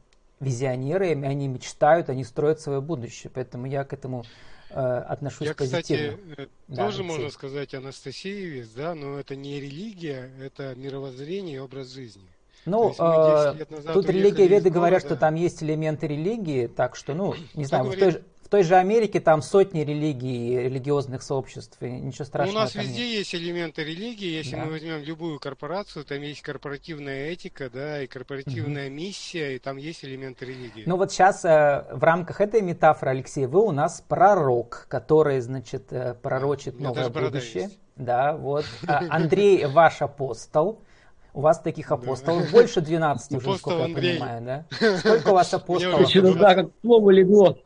визионеры, 0.41 1.11
они 1.11 1.49
мечтают, 1.49 2.11
они 2.11 2.25
строят 2.25 2.61
свое 2.61 2.81
будущее. 2.81 3.31
Поэтому 3.35 3.67
я 3.67 3.85
к 3.85 3.93
этому 3.93 4.25
э, 4.71 4.81
отношусь 4.81 5.49
я, 5.49 5.55
позитивно. 5.55 6.17
Кстати, 6.17 6.43
э, 6.43 6.47
да, 6.69 6.87
тоже 6.87 6.99
Алексей. 6.99 7.17
можно 7.17 7.31
сказать 7.31 7.75
Анастасиевец, 7.75 8.69
да, 8.69 8.95
но 8.95 9.19
это 9.19 9.35
не 9.37 9.61
религия, 9.61 10.31
это 10.41 10.75
мировоззрение 10.75 11.57
и 11.57 11.59
образ 11.59 11.89
жизни. 11.89 12.29
Ну, 12.67 12.93
э, 12.99 13.65
тут 13.93 14.11
религия 14.11 14.49
веды 14.49 14.71
говорят, 14.71 15.03
что 15.03 15.17
там 15.17 15.37
есть 15.37 15.63
элементы 15.63 16.09
религии, 16.09 16.67
так 16.67 16.97
что, 16.97 17.15
ну, 17.15 17.35
не 17.55 17.65
знаю, 17.65 17.85
говорит? 17.85 18.03
в 18.03 18.05
той 18.05 18.13
же 18.13 18.25
в 18.47 18.49
той 18.49 18.63
же 18.63 18.77
Америке 18.77 19.19
там 19.19 19.43
сотни 19.43 19.81
религий, 19.81 20.57
религиозных 20.57 21.23
сообществ, 21.23 21.83
и 21.83 21.91
ничего 21.91 22.25
страшного. 22.25 22.55
Ну, 22.55 22.61
у 22.61 22.63
нас 22.63 22.77
везде 22.77 23.03
нет. 23.03 23.19
есть 23.19 23.35
элементы 23.35 23.83
религии. 23.83 24.29
Если 24.29 24.55
да. 24.55 24.65
мы 24.65 24.71
возьмем 24.71 25.03
любую 25.03 25.41
корпорацию, 25.41 26.05
там 26.05 26.23
есть 26.23 26.43
корпоративная 26.43 27.31
этика, 27.31 27.69
да, 27.69 28.05
и 28.05 28.07
корпоративная 28.07 28.87
угу. 28.87 28.95
миссия, 28.95 29.57
и 29.57 29.59
там 29.59 29.79
есть 29.79 30.05
элементы 30.05 30.45
религии. 30.45 30.85
Ну 30.87 30.97
вот 30.97 31.11
сейчас 31.11 31.45
э, 31.45 31.87
в 31.91 32.05
рамках 32.05 32.41
этой 32.41 32.63
метафоры, 32.63 33.11
Алексей, 33.11 33.47
вы 33.47 33.67
у 33.67 33.73
нас 33.73 34.01
пророк, 34.07 34.87
который, 34.89 35.41
значит, 35.41 35.93
э, 35.93 36.15
пророчит 36.15 36.79
новое 36.79 37.09
будущее. 37.09 37.71
Да, 37.97 38.37
вот. 38.37 38.65
А 38.87 39.03
Андрей 39.11 39.67
ваш 39.67 40.03
апостол. 40.03 40.83
У 41.37 41.43
вас 41.43 41.61
таких 41.61 41.93
апостолов 41.93 42.45
да. 42.45 42.51
больше 42.51 42.81
12 42.81 43.33
уже, 43.37 43.59
сколько 43.59 43.87
я 43.87 43.95
понимаю, 43.95 44.43
да? 44.43 44.65
Сколько 45.01 45.29
у 45.29 45.35
вас 45.35 45.53
апостолов? 45.53 46.09
Что-то 46.09 46.35
да, 46.35 46.55
как 46.55 46.71
слово 46.81 47.11
легло. 47.11 47.59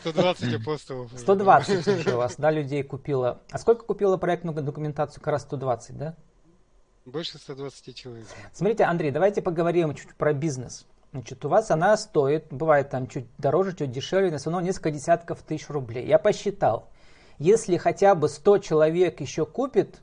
120 0.00 0.54
апостолов. 0.54 1.12
120 1.16 1.86
уже 2.00 2.14
у 2.14 2.16
вас, 2.16 2.34
да, 2.36 2.50
людей 2.50 2.82
купило. 2.82 3.38
А 3.52 3.58
сколько 3.58 3.84
купила 3.84 4.16
проектную 4.16 4.60
документацию? 4.60 5.22
Как 5.22 5.34
раз 5.34 5.42
120, 5.42 5.96
да? 5.96 6.16
Больше 7.04 7.38
120 7.38 7.94
человек. 7.94 8.26
Смотрите, 8.52 8.82
Андрей, 8.82 9.12
давайте 9.12 9.40
поговорим 9.40 9.94
чуть 9.94 10.12
про 10.16 10.32
бизнес. 10.32 10.84
Значит, 11.12 11.44
у 11.44 11.48
вас 11.48 11.70
она 11.70 11.96
стоит, 11.96 12.46
бывает 12.50 12.90
там 12.90 13.06
чуть 13.06 13.26
дороже, 13.38 13.76
чуть 13.76 13.92
дешевле, 13.92 14.32
но 14.32 14.38
все 14.38 14.50
равно 14.50 14.66
несколько 14.66 14.90
десятков 14.90 15.42
тысяч 15.42 15.68
рублей. 15.68 16.08
Я 16.08 16.18
посчитал, 16.18 16.90
если 17.38 17.76
хотя 17.76 18.16
бы 18.16 18.28
100 18.28 18.58
человек 18.58 19.20
еще 19.20 19.46
купит 19.46 20.00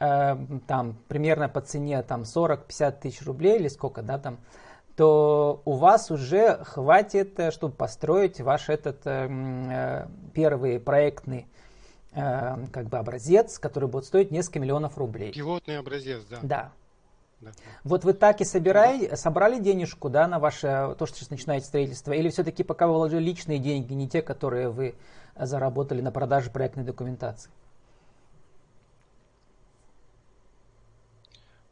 Э, 0.00 0.36
там 0.68 0.96
примерно 1.08 1.48
по 1.48 1.60
цене 1.60 2.02
там 2.02 2.22
40-50 2.22 3.00
тысяч 3.00 3.22
рублей 3.26 3.58
или 3.58 3.68
сколько, 3.68 4.02
да, 4.02 4.18
там, 4.18 4.38
то 4.96 5.60
у 5.64 5.72
вас 5.72 6.10
уже 6.10 6.62
хватит, 6.64 7.38
э, 7.40 7.50
чтобы 7.50 7.74
построить 7.74 8.40
ваш 8.40 8.68
этот 8.68 9.00
э, 9.04 10.06
первый 10.34 10.80
проектный 10.80 11.46
как 12.10 12.88
бы 12.88 12.96
образец, 12.96 13.58
который 13.58 13.88
будет 13.88 14.06
стоить 14.06 14.32
несколько 14.32 14.58
миллионов 14.58 14.96
рублей. 14.96 15.30
Пилотный 15.30 15.78
образец, 15.78 16.22
да. 16.28 16.38
Да. 16.42 16.72
да. 17.40 17.50
Вот 17.84 18.02
вы 18.02 18.14
так 18.14 18.40
и 18.40 18.44
собираете, 18.44 19.14
собрали 19.14 19.60
денежку, 19.60 20.08
да, 20.08 20.26
на 20.26 20.40
ваше, 20.40 20.96
то, 20.98 21.06
что 21.06 21.18
сейчас 21.18 21.30
начинаете 21.30 21.66
строительство, 21.66 22.12
или 22.12 22.30
все-таки 22.30 22.64
пока 22.64 22.88
вы 22.88 22.94
вложили 22.94 23.22
личные 23.22 23.58
деньги, 23.58 23.92
не 23.92 24.08
те, 24.08 24.22
которые 24.22 24.70
вы 24.70 24.96
заработали 25.38 26.00
на 26.00 26.10
продаже 26.10 26.50
проектной 26.50 26.82
документации? 26.82 27.50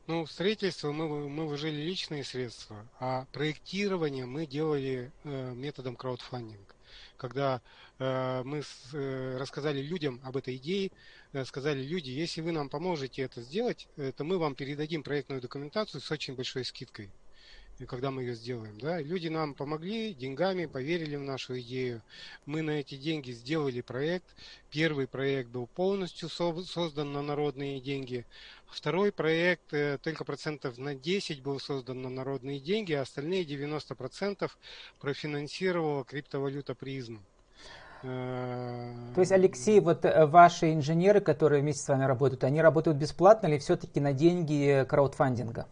Ну, 0.09 0.25
строительство 0.25 0.93
мы, 0.93 1.29
мы 1.29 1.47
вложили 1.47 1.81
личные 1.81 2.23
средства, 2.23 2.87
а 3.01 3.27
проектирование 3.33 4.25
мы 4.25 4.47
делали 4.47 5.11
э, 5.25 5.53
методом 5.53 5.97
краудфандинга. 5.97 6.75
Когда 7.17 7.61
э, 7.99 8.43
мы 8.45 8.63
с, 8.63 8.95
э, 8.95 9.37
рассказали 9.37 9.83
людям 9.83 10.21
об 10.23 10.37
этой 10.37 10.57
идее, 10.57 10.93
э, 11.33 11.45
сказали, 11.45 11.83
люди, 11.83 12.11
если 12.11 12.41
вы 12.41 12.53
нам 12.53 12.69
поможете 12.69 13.23
это 13.23 13.43
сделать, 13.43 13.89
э, 13.97 14.13
то 14.17 14.23
мы 14.23 14.39
вам 14.39 14.55
передадим 14.55 15.03
проектную 15.03 15.43
документацию 15.43 16.01
с 16.01 16.09
очень 16.13 16.37
большой 16.37 16.65
скидкой 16.65 17.11
когда 17.85 18.11
мы 18.11 18.23
ее 18.23 18.35
сделаем. 18.35 18.79
Да? 18.79 19.01
Люди 19.03 19.29
нам 19.29 19.53
помогли 19.53 20.15
деньгами, 20.15 20.65
поверили 20.65 21.17
в 21.17 21.23
нашу 21.23 21.61
идею. 21.61 22.01
Мы 22.47 22.63
на 22.63 22.71
эти 22.71 22.95
деньги 22.95 23.33
сделали 23.33 23.83
проект. 23.83 24.25
Первый 24.71 25.07
проект 25.07 25.51
был 25.51 25.67
полностью 25.67 26.31
создан 26.31 27.13
на 27.13 27.21
народные 27.21 27.81
деньги. 27.81 28.25
Второй 28.71 29.13
проект 29.13 29.73
э, 29.73 29.99
только 30.03 30.25
процентов 30.25 30.77
на 30.79 30.95
10 30.95 31.43
был 31.43 31.61
создан 31.61 32.03
на 32.03 32.11
народные 32.11 32.61
деньги, 32.61 32.93
а 32.93 33.03
остальные 33.03 33.45
90% 33.45 34.51
профинансировала 35.01 36.05
криптовалюта 36.05 36.75
призм. 36.75 37.23
Э, 38.03 38.93
То 39.15 39.21
есть, 39.21 39.33
Алексей, 39.33 39.81
вот 39.81 40.05
э, 40.05 40.27
ваши 40.27 40.73
инженеры, 40.73 41.21
которые 41.21 41.63
вместе 41.63 41.83
с 41.83 41.89
вами 41.89 42.05
работают, 42.05 42.45
они 42.45 42.61
работают 42.61 42.99
бесплатно 42.99 43.47
или 43.47 43.59
все-таки 43.59 44.01
на 44.01 44.13
деньги 44.13 44.85
краудфандинга? 44.89 45.67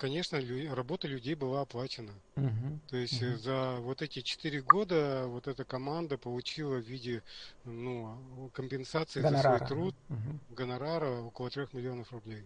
Конечно, 0.00 0.40
работа 0.74 1.06
людей 1.06 1.34
была 1.34 1.60
оплачена. 1.60 2.12
Угу, 2.36 2.80
То 2.88 2.96
есть 2.96 3.22
угу. 3.22 3.36
за 3.36 3.76
вот 3.80 4.00
эти 4.00 4.22
четыре 4.22 4.62
года 4.62 5.24
вот 5.26 5.46
эта 5.46 5.64
команда 5.64 6.16
получила 6.16 6.76
в 6.76 6.86
виде 6.86 7.22
ну, 7.64 8.16
компенсации 8.54 9.20
гонорара. 9.20 9.58
за 9.58 9.66
свой 9.66 9.68
труд 9.68 9.94
угу. 10.08 10.54
гонорара 10.56 11.20
около 11.20 11.50
трех 11.50 11.74
миллионов 11.74 12.10
рублей. 12.12 12.44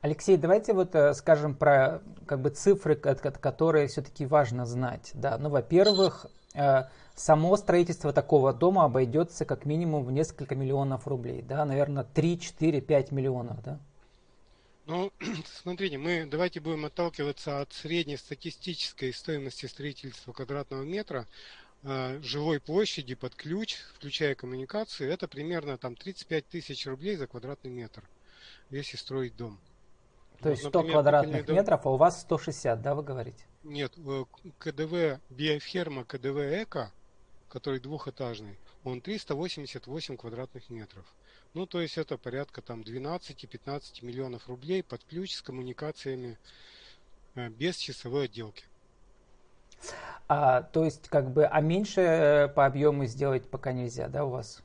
Алексей, 0.00 0.36
давайте 0.36 0.72
вот 0.72 0.94
э, 0.94 1.14
скажем 1.14 1.54
про 1.54 2.00
как 2.26 2.40
бы 2.40 2.50
цифры, 2.50 2.94
которые 2.94 3.88
все-таки 3.88 4.24
важно 4.24 4.64
знать. 4.64 5.10
Да, 5.14 5.38
ну, 5.38 5.48
во-первых, 5.48 6.26
э, 6.54 6.84
само 7.14 7.56
строительство 7.56 8.12
такого 8.12 8.52
дома 8.52 8.84
обойдется 8.84 9.44
как 9.44 9.64
минимум 9.64 10.04
в 10.04 10.12
несколько 10.12 10.54
миллионов 10.54 11.08
рублей, 11.08 11.42
да, 11.42 11.64
наверное, 11.64 12.04
3, 12.04 12.38
4, 12.38 12.80
5 12.80 13.12
миллионов, 13.12 13.62
да. 13.62 13.80
Ну, 14.92 15.10
смотрите, 15.62 15.96
мы 15.96 16.26
давайте 16.26 16.60
будем 16.60 16.84
отталкиваться 16.84 17.62
от 17.62 17.72
средней 17.72 18.18
статистической 18.18 19.14
стоимости 19.14 19.64
строительства 19.64 20.34
квадратного 20.34 20.82
метра 20.82 21.26
э, 21.82 22.20
жилой 22.22 22.60
площади 22.60 23.14
под 23.14 23.34
ключ, 23.34 23.76
включая 23.94 24.34
коммуникации, 24.34 25.10
это 25.10 25.28
примерно 25.28 25.78
там 25.78 25.96
35 25.96 26.46
тысяч 26.46 26.86
рублей 26.86 27.16
за 27.16 27.26
квадратный 27.26 27.70
метр, 27.70 28.02
если 28.68 28.98
строить 28.98 29.34
дом. 29.34 29.58
То 30.42 30.50
есть 30.50 30.60
100 30.60 30.68
например, 30.68 30.92
квадратных 30.92 31.46
дом... 31.46 31.56
метров, 31.56 31.86
а 31.86 31.88
у 31.88 31.96
вас 31.96 32.20
160, 32.20 32.82
да, 32.82 32.94
вы 32.94 33.02
говорите? 33.02 33.42
Нет, 33.62 33.94
э, 33.96 34.24
КДВ 34.58 35.20
биоферма 35.30 36.04
КДВ 36.04 36.36
Эко, 36.36 36.92
который 37.48 37.80
двухэтажный, 37.80 38.58
он 38.84 39.00
388 39.00 40.18
квадратных 40.18 40.68
метров. 40.68 41.06
Ну, 41.54 41.66
то 41.66 41.80
есть 41.80 41.98
это 41.98 42.16
порядка 42.16 42.62
там 42.62 42.80
12-15 42.80 44.04
миллионов 44.04 44.48
рублей 44.48 44.82
под 44.82 45.04
ключ 45.04 45.34
с 45.34 45.42
коммуникациями 45.42 46.38
э, 47.34 47.48
без 47.50 47.76
часовой 47.76 48.24
отделки. 48.24 48.64
А, 50.28 50.62
то 50.62 50.84
есть, 50.84 51.08
как 51.08 51.30
бы, 51.30 51.44
а 51.44 51.60
меньше 51.60 52.00
э, 52.00 52.48
по 52.48 52.64
объему 52.64 53.04
сделать 53.04 53.48
пока 53.50 53.72
нельзя, 53.72 54.08
да, 54.08 54.24
у 54.24 54.30
вас? 54.30 54.62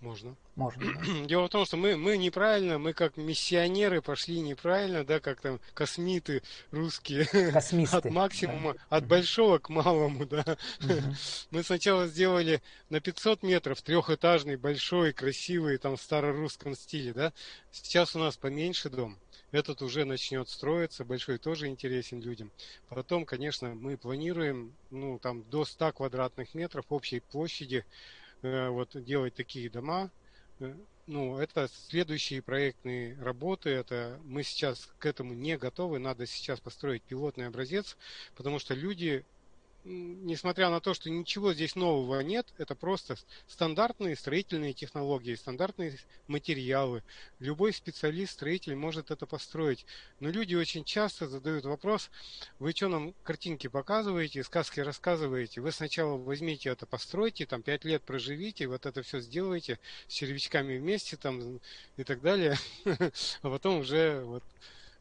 Можно. 0.00 0.36
Можно. 0.60 0.92
Дело 1.26 1.46
в 1.46 1.48
том, 1.48 1.64
что 1.64 1.78
мы, 1.78 1.96
мы 1.96 2.18
неправильно, 2.18 2.78
мы 2.78 2.92
как 2.92 3.16
миссионеры 3.16 4.02
пошли 4.02 4.40
неправильно, 4.40 5.04
да, 5.06 5.18
как 5.18 5.40
там 5.40 5.58
космиты 5.72 6.42
русские. 6.70 7.24
Космисты. 7.52 7.96
От 7.96 8.04
максимума, 8.04 8.74
да. 8.74 8.96
от 8.98 9.06
большого 9.06 9.56
к 9.56 9.70
малому, 9.70 10.26
да. 10.26 10.58
Угу. 10.82 11.14
Мы 11.50 11.62
сначала 11.62 12.06
сделали 12.06 12.60
на 12.90 13.00
500 13.00 13.42
метров 13.42 13.80
трехэтажный, 13.80 14.56
большой, 14.56 15.14
красивый, 15.14 15.78
там 15.78 15.96
в 15.96 16.02
старорусском 16.02 16.74
стиле, 16.74 17.14
да. 17.14 17.32
Сейчас 17.72 18.14
у 18.14 18.18
нас 18.18 18.36
поменьше 18.36 18.90
дом. 18.90 19.16
Этот 19.52 19.80
уже 19.80 20.04
начнет 20.04 20.46
строиться, 20.50 21.06
большой 21.06 21.38
тоже 21.38 21.68
интересен 21.68 22.20
людям. 22.20 22.52
Потом, 22.90 23.24
конечно, 23.24 23.74
мы 23.74 23.96
планируем, 23.96 24.74
ну, 24.90 25.18
там 25.18 25.42
до 25.44 25.64
100 25.64 25.92
квадратных 25.94 26.54
метров 26.54 26.84
общей 26.90 27.20
площади, 27.20 27.86
Э, 28.42 28.68
вот 28.70 28.90
делать 29.04 29.34
такие 29.34 29.68
дома. 29.68 30.10
Э, 30.60 30.74
ну, 31.06 31.38
это 31.38 31.68
следующие 31.88 32.42
проектные 32.42 33.20
работы. 33.20 33.70
Это 33.70 34.20
мы 34.24 34.42
сейчас 34.44 34.88
к 34.98 35.06
этому 35.06 35.34
не 35.34 35.58
готовы. 35.58 35.98
Надо 35.98 36.26
сейчас 36.26 36.60
построить 36.60 37.02
пилотный 37.02 37.46
образец, 37.46 37.96
потому 38.36 38.58
что 38.58 38.74
люди 38.74 39.24
несмотря 39.84 40.70
на 40.70 40.80
то, 40.80 40.94
что 40.94 41.10
ничего 41.10 41.54
здесь 41.54 41.74
нового 41.74 42.20
нет, 42.20 42.46
это 42.58 42.74
просто 42.74 43.16
стандартные 43.46 44.16
строительные 44.16 44.72
технологии, 44.72 45.34
стандартные 45.34 45.98
материалы. 46.26 47.02
Любой 47.38 47.72
специалист, 47.72 48.32
строитель 48.32 48.74
может 48.74 49.10
это 49.10 49.26
построить. 49.26 49.86
Но 50.20 50.30
люди 50.30 50.54
очень 50.54 50.84
часто 50.84 51.28
задают 51.28 51.64
вопрос, 51.64 52.10
вы 52.58 52.72
что 52.72 52.88
нам 52.88 53.14
картинки 53.24 53.68
показываете, 53.68 54.44
сказки 54.44 54.80
рассказываете, 54.80 55.60
вы 55.60 55.72
сначала 55.72 56.16
возьмите 56.16 56.70
это, 56.70 56.86
постройте, 56.86 57.46
там 57.46 57.62
пять 57.62 57.84
лет 57.84 58.02
проживите, 58.02 58.66
вот 58.66 58.86
это 58.86 59.02
все 59.02 59.20
сделаете 59.20 59.78
с 60.08 60.12
червячками 60.12 60.78
вместе 60.78 61.16
там 61.16 61.60
и 61.96 62.04
так 62.04 62.20
далее, 62.20 62.56
а 62.84 63.50
потом 63.50 63.78
уже 63.78 64.22
вот 64.24 64.44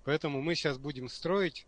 Поэтому 0.06 0.42
мы 0.42 0.56
сейчас 0.56 0.78
будем 0.78 1.10
строить 1.10 1.68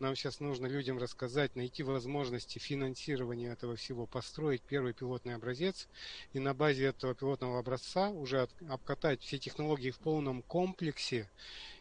нам 0.00 0.14
сейчас 0.14 0.40
нужно 0.40 0.66
людям 0.66 0.98
рассказать, 0.98 1.56
найти 1.56 1.82
возможности 1.82 2.58
финансирования 2.58 3.48
этого 3.48 3.76
всего, 3.76 4.06
построить 4.06 4.62
первый 4.62 4.92
пилотный 4.92 5.34
образец 5.34 5.88
и 6.32 6.38
на 6.38 6.54
базе 6.54 6.86
этого 6.86 7.14
пилотного 7.14 7.58
образца 7.58 8.10
уже 8.10 8.48
обкатать 8.68 9.22
все 9.22 9.38
технологии 9.38 9.90
в 9.90 9.98
полном 9.98 10.42
комплексе 10.42 11.28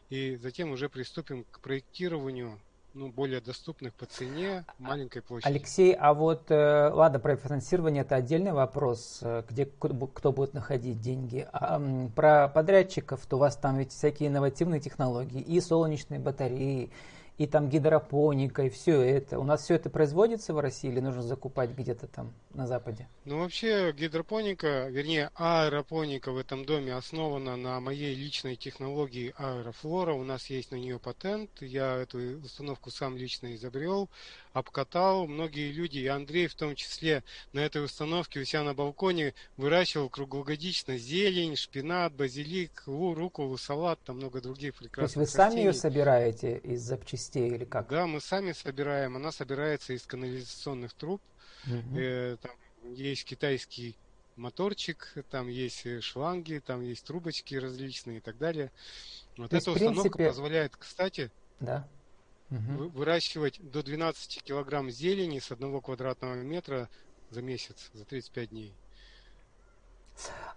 и 0.09 0.35
затем 0.37 0.71
уже 0.71 0.89
приступим 0.89 1.45
к 1.51 1.59
проектированию 1.59 2.59
ну, 2.95 3.09
более 3.09 3.41
доступных 3.41 3.93
по 3.93 4.05
цене 4.05 4.65
маленькой 4.79 5.21
площади. 5.21 5.51
Алексей, 5.51 5.93
а 5.93 6.13
вот, 6.13 6.49
э, 6.49 6.89
ладно, 6.93 7.19
про 7.19 7.35
финансирование 7.35 8.01
это 8.01 8.15
отдельный 8.15 8.53
вопрос, 8.53 9.19
э, 9.21 9.43
где 9.49 9.65
кто 9.65 10.31
будет 10.31 10.53
находить 10.53 11.01
деньги. 11.01 11.45
А 11.51 11.81
про 12.15 12.47
подрядчиков, 12.47 13.25
то 13.25 13.35
у 13.35 13.39
вас 13.39 13.57
там 13.57 13.77
ведь 13.77 13.91
всякие 13.91 14.29
инновативные 14.29 14.79
технологии, 14.79 15.41
и 15.41 15.59
солнечные 15.59 16.21
батареи, 16.21 16.89
и 17.37 17.47
там 17.47 17.69
гидропоника, 17.69 18.63
и 18.63 18.69
все 18.69 19.01
это. 19.01 19.39
У 19.39 19.43
нас 19.43 19.63
все 19.63 19.75
это 19.75 19.89
производится 19.89 20.53
в 20.53 20.59
России 20.59 20.89
или 20.89 20.99
нужно 20.99 21.21
закупать 21.21 21.71
где-то 21.71 22.07
там 22.07 22.33
на 22.55 22.67
Западе? 22.67 23.07
Ну, 23.25 23.39
вообще 23.39 23.91
гидропоника, 23.91 24.87
вернее, 24.89 25.29
аэропоника 25.35 26.31
в 26.31 26.37
этом 26.37 26.65
доме 26.65 26.93
основана 26.93 27.57
на 27.57 27.79
моей 27.79 28.15
личной 28.15 28.55
технологии 28.55 29.33
аэрофлора. 29.37 30.13
У 30.13 30.23
нас 30.23 30.49
есть 30.49 30.71
на 30.71 30.75
нее 30.75 30.99
патент. 30.99 31.49
Я 31.61 31.97
эту 31.97 32.39
установку 32.43 32.91
сам 32.91 33.17
лично 33.17 33.53
изобрел 33.55 34.09
обкатал. 34.53 35.27
Многие 35.27 35.71
люди, 35.71 35.99
и 35.99 36.07
Андрей 36.07 36.47
в 36.47 36.55
том 36.55 36.75
числе, 36.75 37.23
на 37.51 37.59
этой 37.59 37.83
установке 37.83 38.39
у 38.39 38.45
себя 38.45 38.63
на 38.63 38.73
балконе 38.73 39.33
выращивал 39.57 40.09
круглогодично 40.09 40.97
зелень, 40.97 41.57
шпинат, 41.57 42.13
базилик, 42.13 42.83
руколу, 42.85 43.57
салат, 43.57 43.99
там 44.05 44.15
много 44.15 44.39
других 44.41 44.75
прекрасных 44.75 44.95
То 44.95 45.03
есть 45.03 45.15
вы 45.15 45.21
растений. 45.23 45.49
сами 45.51 45.59
ее 45.59 45.73
собираете 45.73 46.57
из 46.57 46.81
запчастей 46.81 47.49
или 47.49 47.65
как? 47.65 47.89
Да, 47.89 48.07
мы 48.07 48.21
сами 48.21 48.53
собираем. 48.53 49.17
Она 49.17 49.31
собирается 49.31 49.93
из 49.93 50.03
канализационных 50.03 50.93
труб. 50.93 51.21
Угу. 51.67 51.97
Э, 51.97 52.37
там 52.41 52.51
есть 52.93 53.25
китайский 53.25 53.97
моторчик, 54.35 55.13
там 55.29 55.47
есть 55.47 55.85
э, 55.85 56.01
шланги, 56.01 56.61
там 56.65 56.81
есть 56.81 57.05
трубочки 57.05 57.55
различные 57.55 58.17
и 58.17 58.21
так 58.21 58.37
далее. 58.37 58.71
Вот 59.37 59.51
То 59.51 59.57
эта 59.57 59.71
установка 59.71 60.03
принципе... 60.03 60.27
позволяет, 60.27 60.75
кстати, 60.75 61.31
да 61.59 61.87
угу. 62.49 62.89
выращивать 62.89 63.59
до 63.71 63.83
12 63.83 64.43
килограмм 64.43 64.89
зелени 64.89 65.39
с 65.39 65.51
одного 65.51 65.81
квадратного 65.81 66.35
метра 66.35 66.89
за 67.29 67.41
месяц, 67.41 67.89
за 67.93 68.05
35 68.05 68.49
дней. 68.49 68.73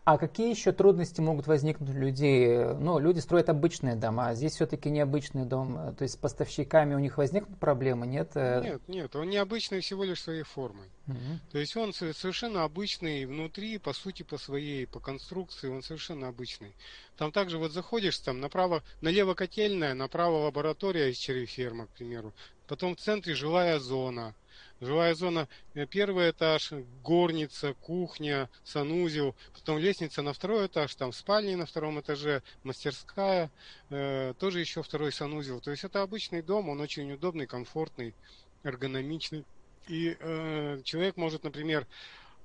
А 0.09 0.17
какие 0.17 0.49
еще 0.49 0.73
трудности 0.73 1.21
могут 1.21 1.47
возникнуть 1.47 1.91
у 1.91 1.93
людей? 1.93 2.65
Ну, 2.79 2.99
люди 2.99 3.19
строят 3.19 3.51
обычные 3.51 3.95
дома, 3.95 4.29
а 4.29 4.35
здесь 4.35 4.55
все-таки 4.55 4.89
необычный 4.89 5.45
дом. 5.45 5.95
То 5.99 6.05
есть 6.05 6.15
с 6.15 6.17
поставщиками 6.17 6.95
у 6.95 6.99
них 6.99 7.19
возникнут 7.19 7.59
проблемы, 7.59 8.07
нет? 8.07 8.35
Нет, 8.35 8.81
нет, 8.89 9.15
он 9.15 9.29
необычный 9.29 9.81
всего 9.81 10.05
лишь 10.05 10.23
своей 10.23 10.45
формой. 10.45 10.89
Угу. 11.09 11.41
То 11.53 11.59
есть 11.59 11.77
он 11.77 11.93
совершенно 11.93 12.65
обычный 12.65 13.27
внутри, 13.27 13.77
по 13.77 13.93
сути, 13.93 14.23
по 14.23 14.39
своей, 14.39 14.87
по 14.87 14.99
конструкции, 14.99 15.69
он 15.69 15.83
совершенно 15.83 16.29
обычный. 16.29 16.75
Там 17.19 17.31
также 17.31 17.59
вот 17.59 17.73
заходишь, 17.73 18.19
там 18.19 18.41
направо, 18.41 18.83
налево 19.03 19.35
котельная, 19.35 19.93
направо 19.93 20.45
лаборатория 20.45 21.11
из 21.11 21.19
червеферма, 21.19 21.85
к 21.85 21.91
примеру. 21.91 22.33
Потом 22.67 22.97
в 22.97 22.99
центре 22.99 23.35
жилая 23.35 23.79
зона– 23.79 24.35
Жилая 24.81 25.15
зона, 25.15 25.49
э, 25.75 25.87
первый 25.87 26.31
этаж, 26.31 26.73
горница, 27.03 27.75
кухня, 27.75 28.49
санузел, 28.63 29.35
потом 29.53 29.79
лестница 29.79 30.23
на 30.23 30.33
второй 30.33 30.67
этаж, 30.67 30.95
там 30.95 31.13
спальни 31.13 31.57
на 31.57 31.67
втором 31.67 31.99
этаже, 31.99 32.43
мастерская, 32.63 33.51
э, 33.91 34.35
тоже 34.39 34.61
еще 34.61 34.85
второй 34.85 35.11
санузел. 35.11 35.61
То 35.61 35.73
есть 35.73 35.83
это 35.83 36.03
обычный 36.03 36.43
дом, 36.43 36.69
он 36.69 36.81
очень 36.81 37.13
удобный, 37.13 37.47
комфортный, 37.47 38.15
эргономичный. 38.63 39.45
И 39.89 40.17
э, 40.21 40.81
человек 40.85 41.17
может, 41.17 41.43
например, 41.43 41.87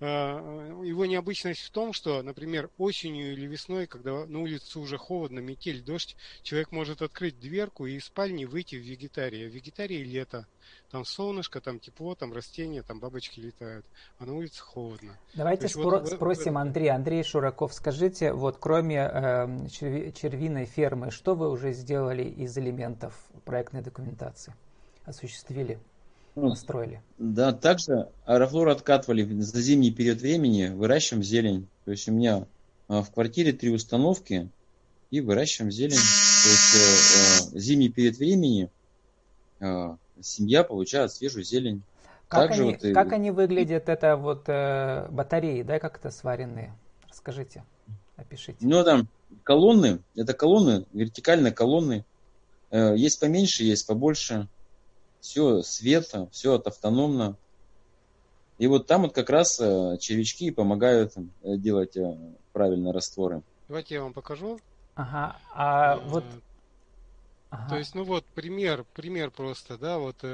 его 0.04 1.06
необычность 1.06 1.62
в 1.62 1.72
том, 1.72 1.94
что, 1.94 2.22
например, 2.22 2.70
осенью 2.78 3.34
или 3.34 3.46
весной, 3.46 3.88
когда 3.88 4.26
на 4.26 4.40
улице 4.40 4.80
уже 4.80 4.98
холодно, 4.98 5.40
метель, 5.40 5.82
дождь, 5.82 6.16
человек 6.42 6.72
может 6.72 7.02
открыть 7.02 7.40
дверку 7.40 7.86
и 7.86 7.96
из 7.96 8.06
спальни 8.06 8.46
выйти 8.46 8.76
в 8.76 8.80
вегетарий. 8.80 9.48
А 9.48 9.50
в 9.50 9.54
вегетарии 9.54 10.04
лето. 10.04 10.48
Там 10.90 11.06
солнышко, 11.06 11.62
там 11.62 11.80
тепло, 11.80 12.16
там 12.16 12.34
растения, 12.34 12.84
там 12.84 13.00
бабочки 13.00 13.40
летают. 13.40 13.86
А 14.18 14.26
на 14.26 14.34
улице 14.34 14.62
холодно. 14.62 15.18
Давайте 15.34 15.68
спро- 15.68 16.00
вот, 16.00 16.10
спросим 16.10 16.58
Андрей. 16.58 16.90
Андрей 16.90 17.24
Шураков, 17.24 17.74
скажите, 17.74 18.34
вот 18.34 18.58
кроме 18.60 18.98
э, 18.98 19.68
червиной 19.70 20.66
фермы, 20.66 21.12
что 21.12 21.36
вы 21.36 21.50
уже 21.50 21.74
сделали 21.74 22.24
из 22.24 22.58
элементов 22.58 23.14
проектной 23.46 23.82
документации? 23.82 24.54
Осуществили? 25.06 25.80
Ну, 26.36 26.50
настроили. 26.50 27.02
Да, 27.18 27.54
также 27.54 28.10
аэрофлор 28.26 28.70
откатывали 28.70 29.24
за 29.42 29.62
зимний 29.62 29.92
период 29.92 30.20
времени, 30.22 30.70
выращиваем 30.70 31.24
зелень. 31.24 31.68
То 31.86 31.92
есть 31.92 32.08
у 32.08 32.12
меня 32.12 32.48
а, 32.88 33.02
в 33.02 33.12
квартире 33.12 33.54
три 33.54 33.72
установки 33.72 34.50
и 35.12 35.22
выращиваем 35.22 35.72
зелень. 35.72 35.92
То 35.92 36.50
есть 36.50 36.76
э, 36.76 37.56
э, 37.56 37.60
зимний 37.60 37.90
период 37.90 38.18
времени 38.18 38.70
э, 39.60 39.96
семья 40.22 40.64
получает 40.64 41.12
свежую 41.12 41.44
зелень. 41.44 41.84
Как, 42.28 42.48
Также 42.48 42.64
они, 42.64 42.72
вот, 42.72 42.94
как 42.94 43.14
они 43.14 43.32
выглядят, 43.32 43.90
это 43.90 44.16
вот 44.16 44.46
э, 44.48 45.08
батареи, 45.12 45.62
да, 45.62 45.78
как 45.78 45.98
это 45.98 46.10
сваренные? 46.10 46.74
Расскажите, 47.10 47.64
опишите. 48.16 48.58
Ну, 48.62 48.84
там 48.84 49.08
колонны, 49.44 50.00
это 50.16 50.34
колонны, 50.34 50.86
вертикальные 50.94 51.52
колонны. 51.52 52.06
Э, 52.72 52.96
есть 52.98 53.20
поменьше, 53.20 53.64
есть 53.64 53.86
побольше 53.86 54.48
все 55.24 55.62
светло, 55.62 56.28
все 56.32 56.56
от 56.56 56.68
автономно. 56.68 57.38
И 58.58 58.68
вот 58.68 58.88
там 58.88 59.04
вот 59.04 59.14
как 59.14 59.30
раз 59.30 59.58
э, 59.60 59.98
червячки 59.98 60.52
помогают 60.52 61.14
э, 61.16 61.22
делать 61.58 61.96
э, 61.96 62.18
правильно 62.52 62.92
растворы. 62.92 63.42
Давайте 63.70 63.96
я 63.96 64.04
вам 64.04 64.14
покажу. 64.14 64.60
Ага, 64.96 65.40
а 65.54 65.96
вот... 65.96 66.26
Ага. 67.50 67.70
То 67.70 67.78
есть, 67.78 67.96
ну 67.96 68.04
вот 68.04 68.26
пример, 68.26 68.84
пример 68.94 69.32
просто, 69.32 69.78
да, 69.78 69.98
вот, 69.98 70.26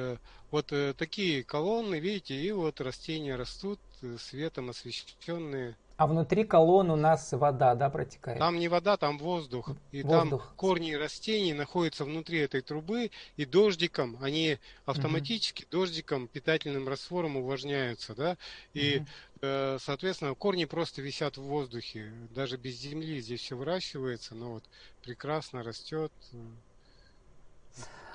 вот 0.51 0.73
такие 0.97 1.43
колонны, 1.43 1.99
видите, 1.99 2.33
и 2.33 2.51
вот 2.51 2.79
растения 2.79 3.35
растут, 3.35 3.79
светом 4.17 4.69
освещенные. 4.69 5.75
А 5.99 6.07
внутри 6.07 6.45
колонн 6.45 6.91
у 6.91 6.95
нас 6.95 7.33
вода, 7.33 7.75
да, 7.75 7.89
протекает? 7.89 8.39
Там 8.39 8.57
не 8.57 8.69
вода, 8.69 8.95
там 8.95 9.17
воздух. 9.17 9.71
И 9.91 10.01
воздух. 10.01 10.45
там 10.45 10.55
корни 10.55 10.93
растений 10.93 11.51
находятся 11.51 12.05
внутри 12.05 12.39
этой 12.39 12.61
трубы, 12.61 13.11
и 13.35 13.45
дождиком, 13.45 14.17
они 14.21 14.59
автоматически 14.85 15.63
угу. 15.63 15.71
дождиком, 15.71 16.29
питательным 16.29 16.87
раствором 16.87 17.35
увлажняются, 17.35 18.15
да, 18.15 18.37
и, 18.73 18.99
угу. 18.99 19.07
э, 19.41 19.77
соответственно, 19.81 20.35
корни 20.35 20.63
просто 20.63 21.01
висят 21.01 21.35
в 21.35 21.43
воздухе, 21.43 22.13
даже 22.33 22.55
без 22.55 22.75
земли 22.75 23.19
здесь 23.19 23.41
все 23.41 23.57
выращивается, 23.57 24.35
но 24.35 24.53
вот 24.53 24.63
прекрасно 25.03 25.63
растет. 25.63 26.13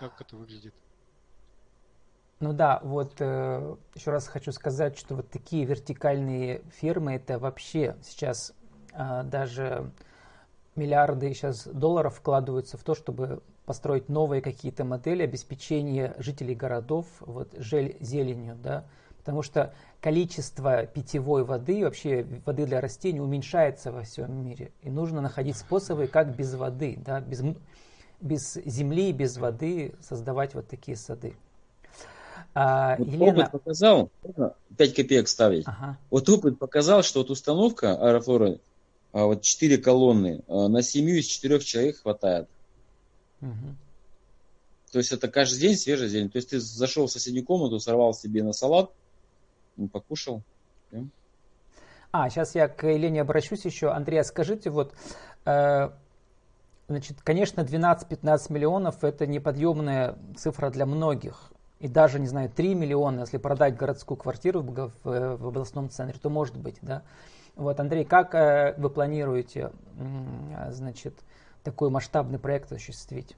Так 0.00 0.18
это 0.22 0.36
выглядит. 0.36 0.72
Ну 2.44 2.52
да, 2.52 2.78
вот 2.82 3.14
э, 3.20 3.74
еще 3.94 4.10
раз 4.10 4.28
хочу 4.28 4.52
сказать, 4.52 4.98
что 4.98 5.14
вот 5.14 5.30
такие 5.30 5.64
вертикальные 5.64 6.60
фермы 6.78 7.14
это 7.14 7.38
вообще 7.38 7.96
сейчас 8.02 8.52
э, 8.92 9.22
даже 9.24 9.90
миллиарды 10.76 11.32
сейчас 11.32 11.66
долларов 11.66 12.16
вкладываются 12.16 12.76
в 12.76 12.82
то, 12.82 12.94
чтобы 12.94 13.42
построить 13.64 14.10
новые 14.10 14.42
какие-то 14.42 14.84
модели 14.84 15.22
обеспечения 15.22 16.14
жителей 16.18 16.54
городов 16.54 17.06
вот 17.20 17.54
жель, 17.56 17.96
зеленью, 18.00 18.58
да, 18.62 18.84
потому 19.16 19.40
что 19.40 19.72
количество 20.02 20.84
питьевой 20.84 21.44
воды, 21.44 21.82
вообще 21.82 22.26
воды 22.44 22.66
для 22.66 22.82
растений 22.82 23.22
уменьшается 23.22 23.90
во 23.90 24.02
всем 24.02 24.44
мире, 24.44 24.70
и 24.82 24.90
нужно 24.90 25.22
находить 25.22 25.56
способы, 25.56 26.08
как 26.08 26.36
без 26.36 26.54
воды, 26.54 26.98
да, 26.98 27.22
без, 27.22 27.42
без 28.20 28.52
земли, 28.66 29.12
без 29.12 29.38
воды 29.38 29.94
создавать 30.02 30.54
вот 30.54 30.68
такие 30.68 30.98
сады. 30.98 31.36
А, 32.54 32.96
вот 32.96 33.08
Елена... 33.08 33.40
Опыт 33.40 33.52
показал, 33.52 34.10
5 34.76 34.94
копеек 34.94 35.28
ставить. 35.28 35.66
Ага. 35.66 35.98
Вот 36.10 36.28
опыт 36.28 36.58
показал, 36.58 37.02
что 37.02 37.20
вот 37.20 37.30
установка 37.30 37.94
аэрофлора, 37.94 38.58
а, 39.12 39.24
вот 39.26 39.42
4 39.42 39.78
колонны, 39.78 40.42
а, 40.48 40.68
на 40.68 40.82
семью 40.82 41.18
из 41.18 41.26
4 41.26 41.60
человек 41.60 42.00
хватает. 42.00 42.48
Угу. 43.40 43.76
То 44.92 44.98
есть 44.98 45.10
это 45.10 45.28
каждый 45.28 45.58
день 45.60 45.76
свежая 45.76 46.08
зелень. 46.08 46.30
То 46.30 46.36
есть 46.36 46.50
ты 46.50 46.60
зашел 46.60 47.06
в 47.06 47.10
соседнюю 47.10 47.44
комнату, 47.44 47.80
сорвал 47.80 48.14
себе 48.14 48.44
на 48.44 48.52
салат, 48.52 48.90
покушал. 49.92 50.42
А, 52.12 52.30
сейчас 52.30 52.54
я 52.54 52.68
к 52.68 52.86
Елене 52.86 53.22
обращусь 53.22 53.64
еще. 53.64 53.90
Андрей, 53.90 54.20
а 54.20 54.24
скажите, 54.24 54.70
вот, 54.70 54.94
э, 55.46 55.90
значит, 56.86 57.22
конечно, 57.24 57.62
12-15 57.62 58.52
миллионов 58.52 59.02
это 59.02 59.26
неподъемная 59.26 60.16
цифра 60.36 60.70
для 60.70 60.86
многих 60.86 61.50
и 61.80 61.88
даже, 61.88 62.18
не 62.18 62.26
знаю, 62.26 62.50
3 62.50 62.74
миллиона, 62.74 63.20
если 63.20 63.36
продать 63.36 63.76
городскую 63.76 64.16
квартиру 64.16 64.62
в, 64.62 64.90
в, 65.02 65.36
в 65.36 65.46
областном 65.46 65.90
центре, 65.90 66.18
то 66.20 66.30
может 66.30 66.56
быть, 66.56 66.76
да. 66.82 67.02
Вот, 67.56 67.78
Андрей, 67.78 68.04
как 68.04 68.34
э, 68.34 68.74
вы 68.78 68.90
планируете, 68.90 69.70
э, 69.98 70.72
значит, 70.72 71.14
такой 71.62 71.90
масштабный 71.90 72.38
проект 72.38 72.72
осуществить? 72.72 73.36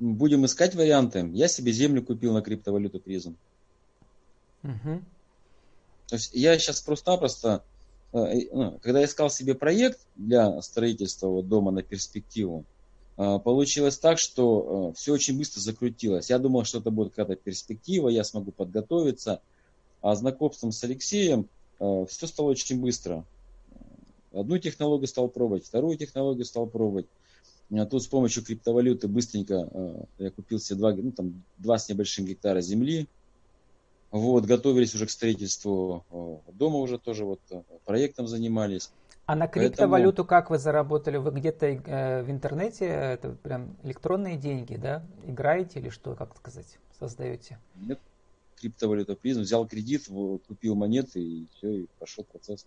Будем 0.00 0.44
искать 0.44 0.74
варианты. 0.74 1.28
Я 1.32 1.48
себе 1.48 1.72
землю 1.72 2.02
купил 2.02 2.32
на 2.32 2.42
криптовалюту 2.42 2.98
призм. 2.98 3.36
Угу. 4.64 5.02
То 6.08 6.16
есть 6.16 6.34
я 6.34 6.58
сейчас 6.58 6.80
просто-напросто, 6.80 7.62
э, 8.12 8.48
ну, 8.52 8.78
когда 8.82 9.04
искал 9.04 9.30
себе 9.30 9.54
проект 9.54 10.00
для 10.16 10.60
строительства 10.62 11.28
вот 11.28 11.48
дома 11.48 11.70
на 11.70 11.82
перспективу, 11.82 12.64
получилось 13.16 13.98
так, 13.98 14.18
что 14.18 14.90
а, 14.90 14.92
все 14.94 15.12
очень 15.12 15.38
быстро 15.38 15.60
закрутилось. 15.60 16.30
Я 16.30 16.38
думал, 16.38 16.64
что 16.64 16.78
это 16.78 16.90
будет 16.90 17.10
какая-то 17.14 17.36
перспектива, 17.36 18.08
я 18.08 18.24
смогу 18.24 18.50
подготовиться. 18.50 19.40
А 20.02 20.14
знакомством 20.16 20.72
с 20.72 20.82
Алексеем 20.84 21.48
а, 21.78 22.06
все 22.06 22.26
стало 22.26 22.48
очень 22.48 22.80
быстро. 22.80 23.24
Одну 24.32 24.58
технологию 24.58 25.06
стал 25.06 25.28
пробовать, 25.28 25.64
вторую 25.64 25.96
технологию 25.96 26.44
стал 26.44 26.66
пробовать. 26.66 27.06
Тут 27.90 28.02
с 28.02 28.06
помощью 28.06 28.44
криптовалюты 28.44 29.08
быстренько 29.08 30.06
я 30.18 30.30
купил 30.30 30.60
себе 30.60 30.78
два, 30.78 30.92
ну, 30.92 31.12
там, 31.12 31.42
два 31.56 31.78
с 31.78 31.88
небольшим 31.88 32.26
гектара 32.26 32.60
земли. 32.60 33.08
Вот, 34.10 34.44
готовились 34.44 34.94
уже 34.94 35.06
к 35.06 35.10
строительству 35.10 36.04
дома 36.52 36.78
уже 36.78 36.98
тоже 36.98 37.24
вот 37.24 37.40
проектом 37.84 38.28
занимались. 38.28 38.90
А 39.26 39.36
на 39.36 39.48
криптовалюту 39.48 40.24
Поэтому... 40.24 40.28
как 40.28 40.50
вы 40.50 40.58
заработали? 40.58 41.16
Вы 41.16 41.30
где-то 41.30 41.66
э, 41.66 42.22
в 42.22 42.30
интернете, 42.30 42.84
это 42.84 43.30
прям 43.30 43.76
электронные 43.82 44.36
деньги, 44.36 44.76
да? 44.76 45.02
Играете 45.24 45.80
или 45.80 45.88
что, 45.88 46.14
как 46.14 46.36
сказать, 46.36 46.78
создаете? 46.98 47.58
Нет, 47.76 47.98
криптовалюта 48.56 49.16
призм, 49.16 49.40
взял 49.40 49.66
кредит, 49.66 50.08
купил 50.46 50.74
монеты 50.74 51.20
и 51.20 51.46
все, 51.54 51.72
и 51.72 51.86
пошел 51.98 52.24
процесс. 52.24 52.66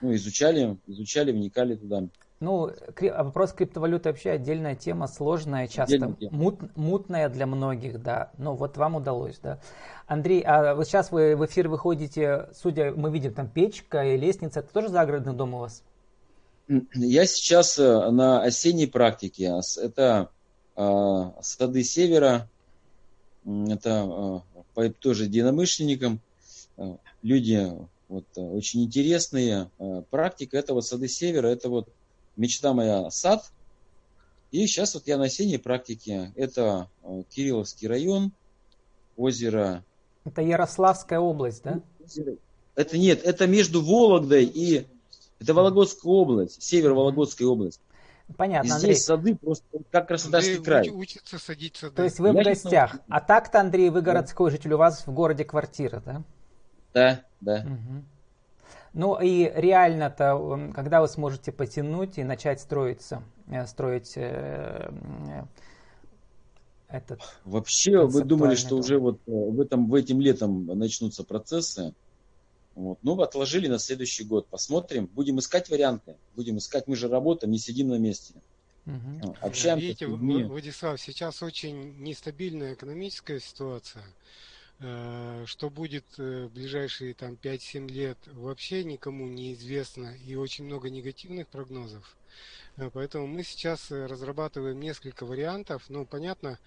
Ну, 0.00 0.14
изучали, 0.14 0.78
изучали, 0.86 1.32
вникали 1.32 1.74
туда. 1.74 2.04
Ну, 2.40 2.70
а 2.70 3.24
вопрос 3.24 3.52
криптовалюты 3.52 4.08
вообще 4.08 4.30
отдельная 4.30 4.74
тема, 4.74 5.06
сложная, 5.06 5.68
часто 5.68 6.16
мут, 6.30 6.74
мутная 6.74 7.28
для 7.28 7.46
многих, 7.46 8.02
да. 8.02 8.30
Но 8.38 8.56
вот 8.56 8.78
вам 8.78 8.94
удалось, 8.94 9.38
да. 9.42 9.60
Андрей, 10.06 10.40
а 10.46 10.74
вот 10.74 10.86
сейчас 10.86 11.12
вы 11.12 11.36
в 11.36 11.44
эфир 11.44 11.68
выходите, 11.68 12.48
судя, 12.54 12.92
мы 12.92 13.10
видим 13.10 13.34
там 13.34 13.46
печка 13.46 14.02
и 14.06 14.16
лестница, 14.16 14.60
это 14.60 14.72
тоже 14.72 14.88
загородный 14.88 15.34
дом 15.34 15.52
у 15.52 15.58
вас? 15.58 15.82
Я 16.94 17.26
сейчас 17.26 17.78
э, 17.80 18.10
на 18.10 18.42
осенней 18.42 18.86
практике. 18.86 19.54
Это 19.82 20.30
а, 20.76 21.34
сады 21.42 21.82
севера, 21.82 22.48
это 23.44 24.02
а, 24.04 24.42
по 24.74 24.88
тоже 24.90 25.24
единомышленникам. 25.24 26.20
Люди 27.22 27.70
Вот, 28.08 28.24
очень 28.36 28.84
интересные. 28.84 29.70
Практика 30.10 30.56
это 30.56 30.72
вот 30.72 30.86
сады 30.86 31.08
севера, 31.08 31.48
это 31.48 31.68
вот 31.68 31.88
мечта 32.36 32.72
моя 32.72 33.10
сад. 33.10 33.52
И 34.52 34.66
сейчас 34.66 34.94
вот 34.94 35.06
я 35.06 35.18
на 35.18 35.24
осенней 35.24 35.58
практике. 35.58 36.32
Это 36.36 36.88
Кирилловский 37.30 37.88
район, 37.88 38.32
озеро. 39.16 39.84
Это 40.24 40.40
Ярославская 40.40 41.18
область, 41.18 41.62
да? 41.64 41.82
Это 42.76 42.96
нет, 42.96 43.22
это 43.24 43.46
между 43.48 43.84
Вологдой 43.84 44.44
и... 44.44 44.86
Это 45.40 45.54
Вологодская 45.54 46.12
область, 46.12 46.62
север 46.62 46.92
Вологодской 46.92 47.46
области. 47.46 47.82
Понятно, 48.36 48.68
и 48.68 48.70
Андрей. 48.72 48.92
здесь 48.92 49.04
сады 49.04 49.34
просто 49.34 49.64
как 49.90 50.08
Краснодарский 50.08 50.56
Андрей 50.56 50.64
край. 50.64 50.88
Учится 50.90 51.38
садить 51.38 51.76
сады. 51.76 51.96
То 51.96 52.04
есть 52.04 52.20
вы 52.20 52.28
Я 52.28 52.34
в 52.34 52.44
гостях. 52.44 52.98
А 53.08 53.20
так-то, 53.20 53.60
Андрей, 53.60 53.90
вы 53.90 54.02
городской 54.02 54.50
житель, 54.50 54.74
у 54.74 54.78
вас 54.78 55.06
в 55.06 55.12
городе 55.12 55.44
квартира, 55.44 56.00
да? 56.04 56.22
Да, 56.92 57.24
да. 57.40 57.66
Угу. 57.66 58.04
Ну 58.92 59.20
и 59.20 59.50
реально-то, 59.54 60.70
когда 60.74 61.00
вы 61.00 61.08
сможете 61.08 61.52
потянуть 61.52 62.18
и 62.18 62.24
начать 62.24 62.60
строиться, 62.60 63.22
э, 63.48 63.66
строить 63.66 64.12
э, 64.16 64.90
э, 64.90 65.44
этот... 66.88 67.20
Вообще, 67.44 68.04
вы 68.06 68.24
думали, 68.24 68.56
что 68.56 68.70
дом. 68.70 68.80
уже 68.80 68.98
вот 68.98 69.20
в, 69.26 69.60
этом, 69.60 69.88
в 69.88 69.94
этим 69.94 70.20
летом 70.20 70.66
начнутся 70.66 71.24
процессы? 71.24 71.94
Вот. 72.74 72.98
Ну, 73.02 73.20
отложили 73.20 73.68
на 73.68 73.78
следующий 73.78 74.24
год. 74.24 74.46
Посмотрим. 74.46 75.06
Будем 75.06 75.38
искать 75.38 75.68
варианты. 75.68 76.16
Будем 76.36 76.58
искать. 76.58 76.86
Мы 76.86 76.96
же 76.96 77.08
работаем, 77.08 77.52
не 77.52 77.58
сидим 77.58 77.88
на 77.88 77.98
месте. 77.98 78.34
Угу. 78.86 79.36
Общаемся 79.40 79.86
Видите, 79.86 80.06
Владислав, 80.06 81.00
сейчас 81.00 81.42
очень 81.42 81.98
нестабильная 81.98 82.74
экономическая 82.74 83.40
ситуация. 83.40 84.04
Э, 84.82 85.44
что 85.46 85.68
будет 85.68 86.06
э, 86.16 86.46
в 86.46 86.54
ближайшие 86.54 87.12
там 87.12 87.34
5-7 87.34 87.88
лет, 87.90 88.16
вообще 88.32 88.82
никому 88.82 89.26
не 89.26 89.52
известно 89.52 90.16
и 90.26 90.36
очень 90.36 90.64
много 90.64 90.88
негативных 90.88 91.48
прогнозов. 91.48 92.16
Э, 92.78 92.88
поэтому 92.90 93.26
мы 93.26 93.42
сейчас 93.42 93.90
разрабатываем 93.90 94.80
несколько 94.80 95.26
вариантов. 95.26 95.84
Ну, 95.90 96.06
понятно, 96.06 96.58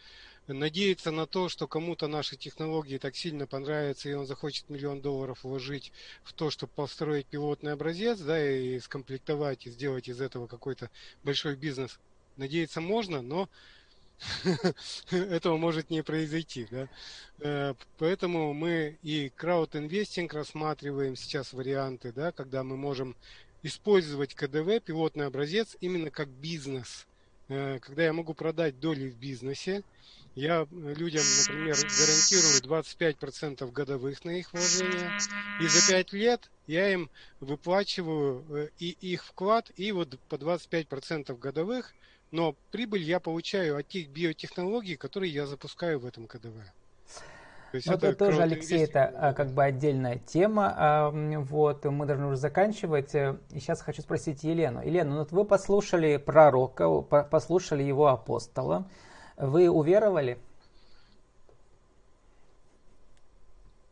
надеяться 0.47 1.11
на 1.11 1.25
то, 1.25 1.49
что 1.49 1.67
кому-то 1.67 2.07
наши 2.07 2.35
технологии 2.35 2.97
так 2.97 3.15
сильно 3.15 3.47
понравятся, 3.47 4.09
и 4.09 4.13
он 4.13 4.25
захочет 4.25 4.69
миллион 4.69 5.01
долларов 5.01 5.43
вложить 5.43 5.91
в 6.23 6.33
то, 6.33 6.49
чтобы 6.49 6.73
построить 6.75 7.27
пилотный 7.27 7.73
образец, 7.73 8.19
да, 8.19 8.45
и 8.45 8.79
скомплектовать, 8.79 9.65
и 9.65 9.71
сделать 9.71 10.09
из 10.09 10.19
этого 10.19 10.47
какой-то 10.47 10.89
большой 11.23 11.55
бизнес. 11.55 11.99
Надеяться 12.35 12.81
можно, 12.81 13.21
но 13.21 13.47
этого 15.11 15.57
может 15.57 15.89
не 15.89 16.03
произойти. 16.03 16.67
Да? 16.69 16.87
Э, 17.39 17.73
поэтому 17.97 18.53
мы 18.53 18.97
и 19.01 19.31
краудинвестинг 19.35 20.33
рассматриваем 20.33 21.15
сейчас 21.15 21.53
варианты, 21.53 22.11
да, 22.11 22.31
когда 22.31 22.63
мы 22.63 22.77
можем 22.77 23.15
использовать 23.61 24.35
КДВ, 24.35 24.81
пилотный 24.83 25.27
образец, 25.27 25.77
именно 25.79 26.11
как 26.11 26.27
бизнес. 26.27 27.07
Э, 27.49 27.79
когда 27.79 28.03
я 28.03 28.13
могу 28.13 28.33
продать 28.33 28.79
доли 28.79 29.09
в 29.09 29.17
бизнесе, 29.17 29.83
я 30.35 30.67
людям, 30.71 31.23
например, 31.47 31.75
гарантирую 31.75 32.81
25% 32.81 33.71
годовых 33.71 34.25
на 34.25 34.31
их 34.31 34.51
вложения, 34.53 35.11
и 35.61 35.67
за 35.67 35.91
5 35.91 36.13
лет 36.13 36.49
я 36.67 36.91
им 36.91 37.09
выплачиваю 37.39 38.43
э, 38.49 38.69
и 38.79 38.97
их 39.01 39.25
вклад, 39.25 39.71
и 39.75 39.91
вот 39.91 40.17
по 40.29 40.35
25% 40.35 41.37
годовых, 41.37 41.93
но 42.31 42.55
прибыль 42.71 43.03
я 43.03 43.19
получаю 43.19 43.77
от 43.77 43.87
тех 43.87 44.09
биотехнологий, 44.09 44.95
которые 44.95 45.31
я 45.31 45.45
запускаю 45.45 45.99
в 45.99 46.05
этом 46.05 46.25
КДВ. 46.25 46.55
То 47.71 47.77
есть 47.77 47.87
это, 47.87 48.07
это 48.07 48.25
тоже, 48.25 48.41
Алексей, 48.41 48.83
это 48.83 49.33
как 49.35 49.51
бы 49.51 49.63
отдельная 49.63 50.17
тема. 50.19 51.11
Вот, 51.49 51.85
мы 51.85 52.05
должны 52.05 52.27
уже 52.27 52.37
заканчивать. 52.37 53.13
Э, 53.15 53.37
и 53.51 53.59
сейчас 53.59 53.81
хочу 53.81 54.01
спросить 54.01 54.43
Елену. 54.43 54.83
Елена, 54.83 55.11
ну 55.11 55.17
вот 55.19 55.31
вы 55.31 55.45
послушали 55.45 56.17
пророка, 56.17 56.89
послушали 57.01 57.83
его 57.83 58.07
апостола. 58.07 58.87
Вы 59.37 59.69
уверовали? 59.69 60.37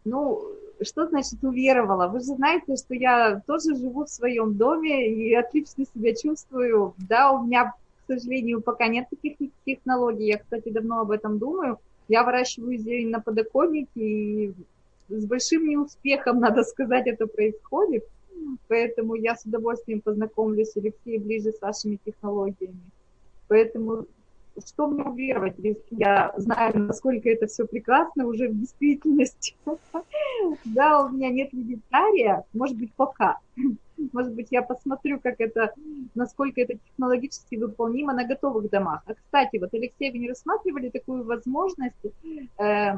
Ну, 0.04 0.42
что 0.82 1.08
значит 1.08 1.44
уверовала? 1.44 2.08
Вы 2.08 2.20
же 2.20 2.36
знаете, 2.36 2.76
что 2.76 2.94
я 2.94 3.42
тоже 3.46 3.76
живу 3.76 4.06
в 4.06 4.10
своем 4.10 4.56
доме 4.56 5.12
и 5.12 5.34
отлично 5.34 5.86
себя 5.86 6.16
чувствую. 6.16 6.94
Да, 6.98 7.32
у 7.32 7.46
меня, 7.46 7.74
к 8.06 8.08
сожалению, 8.08 8.62
пока 8.62 8.88
нет 8.88 9.08
таких 9.10 9.38
технологий. 9.66 10.28
Я, 10.28 10.40
кстати, 10.40 10.70
давно 10.70 11.02
об 11.02 11.12
этом 11.12 11.40
думаю. 11.40 11.80
Я 12.08 12.24
выращиваю 12.24 12.78
зелень 12.78 13.10
на 13.10 13.20
подоконнике, 13.20 13.90
и 13.96 14.54
с 15.10 15.26
большим 15.26 15.68
неуспехом, 15.68 16.40
надо 16.40 16.64
сказать, 16.64 17.08
это 17.08 17.28
происходит. 17.28 18.06
Поэтому 18.68 19.16
я 19.16 19.36
с 19.36 19.46
удовольствием 19.46 20.02
познакомлюсь, 20.02 20.76
Алексей, 20.76 21.20
ближе 21.20 21.52
с 21.52 21.62
вашими 21.62 22.00
технологиями. 22.04 22.82
Поэтому 23.48 24.08
что 24.66 24.88
мне 24.88 25.04
уверовать, 25.04 25.56
если 25.58 25.84
я 25.92 26.34
знаю, 26.38 26.80
насколько 26.80 27.30
это 27.30 27.48
все 27.48 27.66
прекрасно 27.66 28.28
уже 28.28 28.50
в 28.50 28.60
действительности. 28.60 29.56
Да, 30.66 31.06
у 31.06 31.10
меня 31.10 31.30
нет 31.30 31.50
вегетария, 31.54 32.44
может 32.54 32.78
быть, 32.78 32.94
пока. 32.94 33.38
Может 34.14 34.34
быть, 34.34 34.48
я 34.50 34.64
посмотрю, 34.64 35.20
как 35.20 35.36
это, 35.40 35.74
насколько 36.16 36.60
это 36.60 36.74
технологически 36.74 37.56
выполнимо 37.56 38.14
на 38.14 38.26
готовых 38.26 38.68
домах. 38.72 39.04
А, 39.06 39.14
кстати, 39.14 39.58
вот, 39.58 39.72
Алексей, 39.74 40.12
вы 40.12 40.18
не 40.18 40.30
рассматривали 40.30 40.90
такую 40.90 41.24
возможность 41.24 41.96
э, 42.58 42.94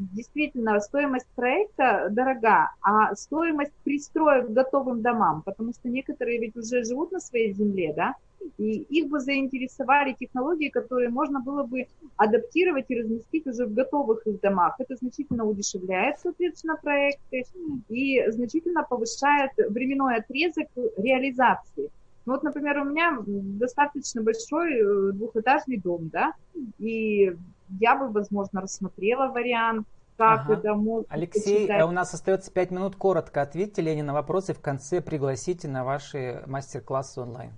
действительно 0.00 0.80
стоимость 0.80 1.26
проекта 1.36 2.08
дорога, 2.10 2.70
а 2.80 3.14
стоимость 3.14 3.72
пристроек 3.84 4.46
к 4.46 4.50
готовым 4.50 5.02
домам, 5.02 5.42
потому 5.42 5.72
что 5.72 5.88
некоторые 5.88 6.38
ведь 6.38 6.56
уже 6.56 6.84
живут 6.84 7.12
на 7.12 7.20
своей 7.20 7.52
земле, 7.52 7.92
да, 7.94 8.14
и 8.56 8.78
их 8.78 9.08
бы 9.08 9.20
заинтересовали 9.20 10.16
технологии, 10.18 10.68
которые 10.68 11.10
можно 11.10 11.40
было 11.40 11.62
бы 11.62 11.86
адаптировать 12.16 12.86
и 12.88 13.00
разместить 13.00 13.46
уже 13.46 13.66
в 13.66 13.74
готовых 13.74 14.26
их 14.26 14.40
домах. 14.40 14.74
Это 14.78 14.96
значительно 14.96 15.44
удешевляет, 15.44 16.18
соответственно, 16.20 16.76
проекты 16.76 17.44
и 17.88 18.24
значительно 18.30 18.82
повышает 18.82 19.50
временной 19.68 20.16
отрезок 20.16 20.68
реализации. 20.96 21.90
Ну, 22.26 22.34
вот, 22.34 22.42
например, 22.42 22.78
у 22.78 22.84
меня 22.84 23.18
достаточно 23.26 24.22
большой 24.22 24.74
э, 24.74 25.12
двухэтажный 25.12 25.78
дом, 25.78 26.10
да, 26.12 26.32
и 26.78 27.34
я 27.78 27.96
бы, 27.96 28.08
возможно, 28.10 28.60
рассмотрела 28.60 29.28
вариант, 29.28 29.86
как 30.16 30.40
ага. 30.40 30.54
это 30.54 30.74
может 30.74 31.06
Алексей, 31.08 31.66
почитать. 31.66 31.82
у 31.84 31.90
нас 31.90 32.12
остается 32.12 32.50
пять 32.50 32.70
минут. 32.70 32.96
Коротко 32.96 33.42
ответьте 33.42 33.80
Лене 33.80 34.02
на 34.02 34.12
вопросы. 34.12 34.52
В 34.52 34.60
конце 34.60 35.00
пригласите 35.00 35.66
на 35.68 35.84
ваши 35.84 36.42
мастер-классы 36.46 37.20
онлайн. 37.20 37.52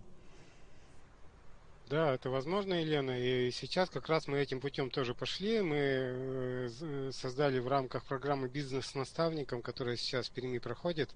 Да, 1.91 2.15
это 2.15 2.31
возможно, 2.31 2.73
Елена. 2.73 3.19
И 3.19 3.51
сейчас 3.51 3.91
как 3.91 4.09
раз 4.09 4.27
мы 4.27 4.39
этим 4.39 4.61
путем 4.61 4.91
тоже 4.91 5.15
пошли. 5.15 5.61
Мы 5.61 5.77
э, 5.77 7.11
создали 7.13 7.59
в 7.59 7.69
рамках 7.69 8.05
программы 8.05 8.49
«Бизнес 8.49 8.87
с 8.87 8.95
наставником», 8.95 9.61
которая 9.61 9.97
сейчас 9.97 10.29
в 10.29 10.33
Перми 10.33 10.59
проходит, 10.59 11.11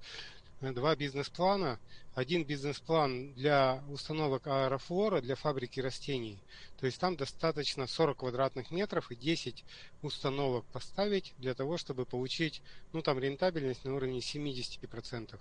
два 0.60 0.96
бизнес-плана. 0.96 1.78
Один 2.14 2.44
бизнес-план 2.44 3.34
для 3.34 3.82
установок 3.88 4.46
аэрофлора 4.46 5.20
для 5.20 5.34
фабрики 5.34 5.80
растений. 5.80 6.38
То 6.80 6.86
есть 6.86 6.98
там 6.98 7.16
достаточно 7.16 7.86
40 7.86 8.18
квадратных 8.18 8.70
метров 8.70 9.10
и 9.10 9.16
10 9.16 9.64
установок 10.02 10.64
поставить 10.72 11.34
для 11.38 11.54
того, 11.54 11.76
чтобы 11.76 12.06
получить 12.06 12.62
ну, 12.92 13.02
там, 13.02 13.18
рентабельность 13.18 13.84
на 13.84 13.94
уровне 13.94 14.20
70%. 14.20 15.38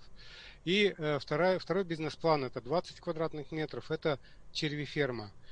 И 0.64 0.94
э, 0.96 1.18
второй, 1.18 1.58
второй 1.58 1.84
бизнес-план 1.84 2.44
это 2.44 2.60
20 2.60 3.00
квадратных 3.00 3.52
метров, 3.52 3.90
это 3.90 4.18
червиферма. 4.52 5.28
ферма 5.28 5.45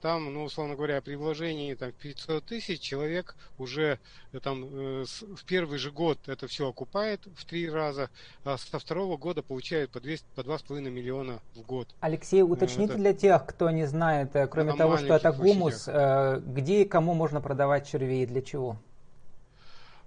там, 0.00 0.32
ну, 0.32 0.44
условно 0.44 0.76
говоря, 0.76 1.00
при 1.00 1.14
вложении 1.16 1.74
там, 1.74 1.92
500 1.92 2.44
тысяч 2.44 2.80
человек 2.80 3.36
уже 3.58 3.98
э, 4.32 4.40
там, 4.40 4.64
э, 4.64 5.04
в 5.04 5.44
первый 5.44 5.78
же 5.78 5.90
год 5.90 6.18
это 6.26 6.46
все 6.46 6.68
окупает 6.68 7.20
в 7.36 7.44
три 7.44 7.68
раза, 7.68 8.08
а 8.44 8.56
со 8.56 8.78
второго 8.78 9.16
года 9.16 9.42
получает 9.42 9.90
по, 9.90 10.00
200, 10.00 10.26
по 10.34 10.40
2,5 10.42 10.90
миллиона 10.90 11.40
в 11.54 11.62
год. 11.62 11.88
Алексей, 12.00 12.42
уточните 12.42 12.92
это, 12.92 12.98
для 12.98 13.14
тех, 13.14 13.44
кто 13.46 13.70
не 13.70 13.86
знает, 13.86 14.30
кроме 14.50 14.74
того, 14.74 14.96
что 14.96 15.14
это 15.14 15.32
гумус, 15.32 15.88
где 15.88 16.82
и 16.82 16.84
кому 16.84 17.14
можно 17.14 17.40
продавать 17.40 17.88
червей 17.88 18.22
и 18.22 18.26
для 18.26 18.42
чего? 18.42 18.78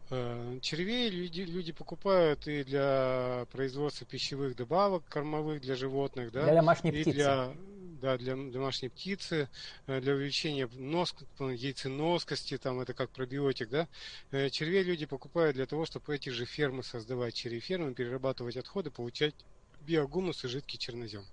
Червей 0.09 1.09
люди, 1.09 1.41
люди 1.41 1.73
покупают 1.73 2.47
и 2.47 2.63
для 2.63 3.45
производства 3.51 4.07
пищевых 4.07 4.55
добавок, 4.55 5.03
кормовых 5.09 5.59
для 5.61 5.75
животных, 5.75 6.31
да, 6.31 6.43
для 6.43 6.55
домашней 6.55 6.91
и 6.91 7.01
птицы. 7.01 7.11
для 7.11 7.53
да, 8.01 8.17
для 8.17 8.35
домашней 8.35 8.89
птицы, 8.89 9.49
э, 9.87 10.01
для 10.01 10.13
увеличения 10.13 10.69
нос, 10.73 11.15
яйценоскости, 11.39 12.57
там 12.57 12.79
это 12.79 12.93
как 12.93 13.09
пробиотик, 13.09 13.69
да. 13.69 13.87
Э, 14.31 14.49
червей 14.49 14.83
люди 14.83 15.05
покупают 15.05 15.55
для 15.55 15.65
того, 15.65 15.85
чтобы 15.85 16.15
эти 16.15 16.29
же 16.29 16.45
фермы 16.45 16.83
создавать, 16.83 17.33
червей-фермы, 17.33 17.93
перерабатывать 17.93 18.57
отходы, 18.57 18.91
получать 18.91 19.35
биогумус 19.81 20.43
и 20.43 20.47
жидкий 20.47 20.77
чернозем. 20.77 21.25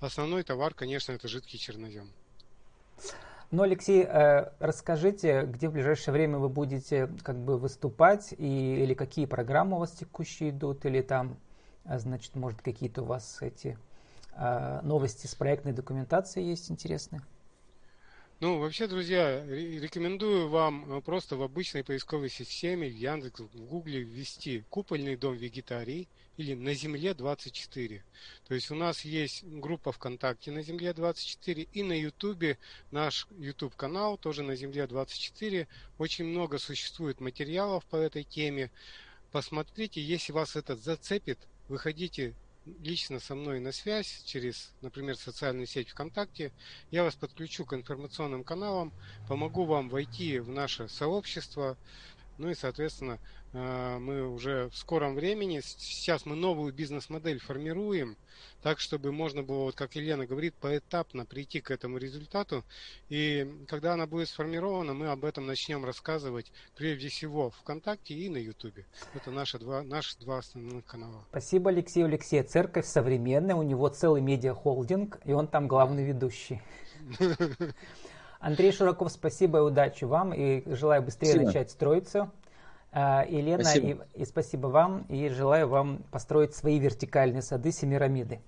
Основной 0.00 0.42
товар, 0.42 0.74
конечно, 0.74 1.12
это 1.12 1.28
жидкий 1.28 1.58
чернозем. 1.58 2.10
Ну, 3.52 3.64
Алексей, 3.64 4.02
э, 4.02 4.50
расскажите, 4.60 5.42
где 5.42 5.68
в 5.68 5.72
ближайшее 5.72 6.14
время 6.14 6.38
вы 6.38 6.48
будете 6.48 7.10
как 7.22 7.36
бы 7.36 7.58
выступать, 7.58 8.32
и, 8.38 8.82
или 8.82 8.94
какие 8.94 9.26
программы 9.26 9.76
у 9.76 9.80
вас 9.80 9.90
текущие 9.90 10.48
идут, 10.48 10.86
или 10.86 11.02
там, 11.02 11.36
э, 11.84 11.98
значит, 11.98 12.34
может, 12.34 12.62
какие-то 12.62 13.02
у 13.02 13.04
вас 13.04 13.42
эти 13.42 13.76
э, 14.34 14.80
новости 14.82 15.26
с 15.26 15.34
проектной 15.34 15.74
документацией 15.74 16.48
есть 16.48 16.70
интересные? 16.70 17.20
Ну, 18.42 18.58
вообще, 18.58 18.88
друзья, 18.88 19.46
рекомендую 19.46 20.48
вам 20.48 21.00
просто 21.02 21.36
в 21.36 21.42
обычной 21.42 21.84
поисковой 21.84 22.28
системе, 22.28 22.88
в 22.88 22.92
Яндекс, 22.92 23.38
в 23.38 23.66
Гугле 23.66 24.00
ввести 24.00 24.64
«Купольный 24.68 25.14
дом 25.14 25.36
вегетарий» 25.36 26.08
или 26.36 26.54
«На 26.54 26.74
земле 26.74 27.12
24». 27.12 28.02
То 28.48 28.54
есть 28.56 28.72
у 28.72 28.74
нас 28.74 29.04
есть 29.04 29.44
группа 29.44 29.92
ВКонтакте 29.92 30.50
«На 30.50 30.62
земле 30.62 30.90
24» 30.90 31.68
и 31.72 31.82
на 31.84 31.92
Ютубе 31.92 32.58
наш 32.90 33.28
YouTube 33.38 33.76
канал 33.76 34.18
тоже 34.18 34.42
«На 34.42 34.56
земле 34.56 34.86
24». 34.86 35.68
Очень 35.98 36.24
много 36.24 36.58
существует 36.58 37.20
материалов 37.20 37.84
по 37.84 37.94
этой 37.94 38.24
теме. 38.24 38.72
Посмотрите, 39.30 40.02
если 40.02 40.32
вас 40.32 40.56
это 40.56 40.74
зацепит, 40.74 41.38
выходите 41.68 42.34
лично 42.64 43.18
со 43.18 43.34
мной 43.34 43.60
на 43.60 43.72
связь 43.72 44.22
через, 44.24 44.72
например, 44.80 45.16
социальную 45.16 45.66
сеть 45.66 45.90
ВКонтакте. 45.90 46.52
Я 46.90 47.02
вас 47.02 47.14
подключу 47.14 47.64
к 47.64 47.74
информационным 47.74 48.44
каналам, 48.44 48.92
помогу 49.28 49.64
вам 49.64 49.88
войти 49.88 50.38
в 50.38 50.48
наше 50.48 50.88
сообщество, 50.88 51.76
ну 52.38 52.50
и, 52.50 52.54
соответственно, 52.54 53.18
э, 53.52 53.98
мы 53.98 54.28
уже 54.28 54.68
в 54.70 54.76
скором 54.76 55.14
времени, 55.14 55.60
сейчас 55.62 56.26
мы 56.26 56.36
новую 56.36 56.72
бизнес-модель 56.72 57.38
формируем, 57.38 58.16
так, 58.62 58.80
чтобы 58.80 59.12
можно 59.12 59.42
было, 59.42 59.64
вот 59.64 59.74
как 59.74 59.94
Елена 59.96 60.26
говорит, 60.26 60.54
поэтапно 60.60 61.26
прийти 61.26 61.60
к 61.60 61.70
этому 61.70 61.98
результату. 61.98 62.64
И 63.08 63.48
когда 63.68 63.94
она 63.94 64.06
будет 64.06 64.28
сформирована, 64.28 64.94
мы 64.94 65.08
об 65.08 65.24
этом 65.24 65.46
начнем 65.46 65.84
рассказывать 65.84 66.52
прежде 66.76 67.08
всего 67.08 67.50
ВКонтакте 67.50 68.14
и 68.14 68.28
на 68.28 68.38
Ютубе. 68.38 68.86
Это 69.14 69.30
наши 69.30 69.58
два, 69.58 69.82
наши 69.82 70.18
два 70.18 70.38
основных 70.38 70.84
канала. 70.84 71.24
Спасибо, 71.30 71.70
Алексей. 71.70 72.04
Алексей, 72.04 72.42
церковь 72.42 72.86
современная, 72.86 73.56
у 73.56 73.62
него 73.62 73.88
целый 73.88 74.20
медиа-холдинг, 74.20 75.20
и 75.24 75.32
он 75.32 75.48
там 75.48 75.68
главный 75.68 76.04
ведущий. 76.04 76.62
Андрей 78.42 78.72
Широков, 78.72 79.12
спасибо 79.12 79.58
и 79.58 79.62
удачи 79.62 80.02
вам. 80.02 80.34
И 80.34 80.64
желаю 80.74 81.00
быстрее 81.00 81.28
спасибо. 81.28 81.46
начать 81.46 81.70
строиться. 81.70 82.30
А, 82.90 83.24
Елена, 83.24 83.62
спасибо. 83.62 84.06
И, 84.14 84.22
и 84.22 84.24
спасибо 84.24 84.66
вам. 84.66 85.06
И 85.08 85.28
желаю 85.28 85.68
вам 85.68 86.02
построить 86.10 86.52
свои 86.52 86.80
вертикальные 86.80 87.42
сады 87.42 87.70
Семирамиды. 87.70 88.40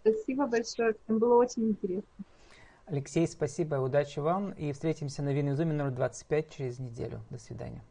Спасибо 0.00 0.46
большое. 0.46 0.94
Всем 1.04 1.18
было 1.18 1.34
очень 1.34 1.68
интересно. 1.68 2.24
Алексей, 2.86 3.28
спасибо 3.28 3.76
и 3.76 3.80
удачи 3.80 4.20
вам. 4.20 4.52
И 4.52 4.72
встретимся 4.72 5.22
на 5.22 5.34
Винизуме 5.34 5.74
номер 5.74 5.90
25 5.90 6.50
через 6.50 6.78
неделю. 6.78 7.20
До 7.28 7.38
свидания. 7.38 7.82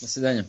До 0.00 0.06
свидания. 0.06 0.46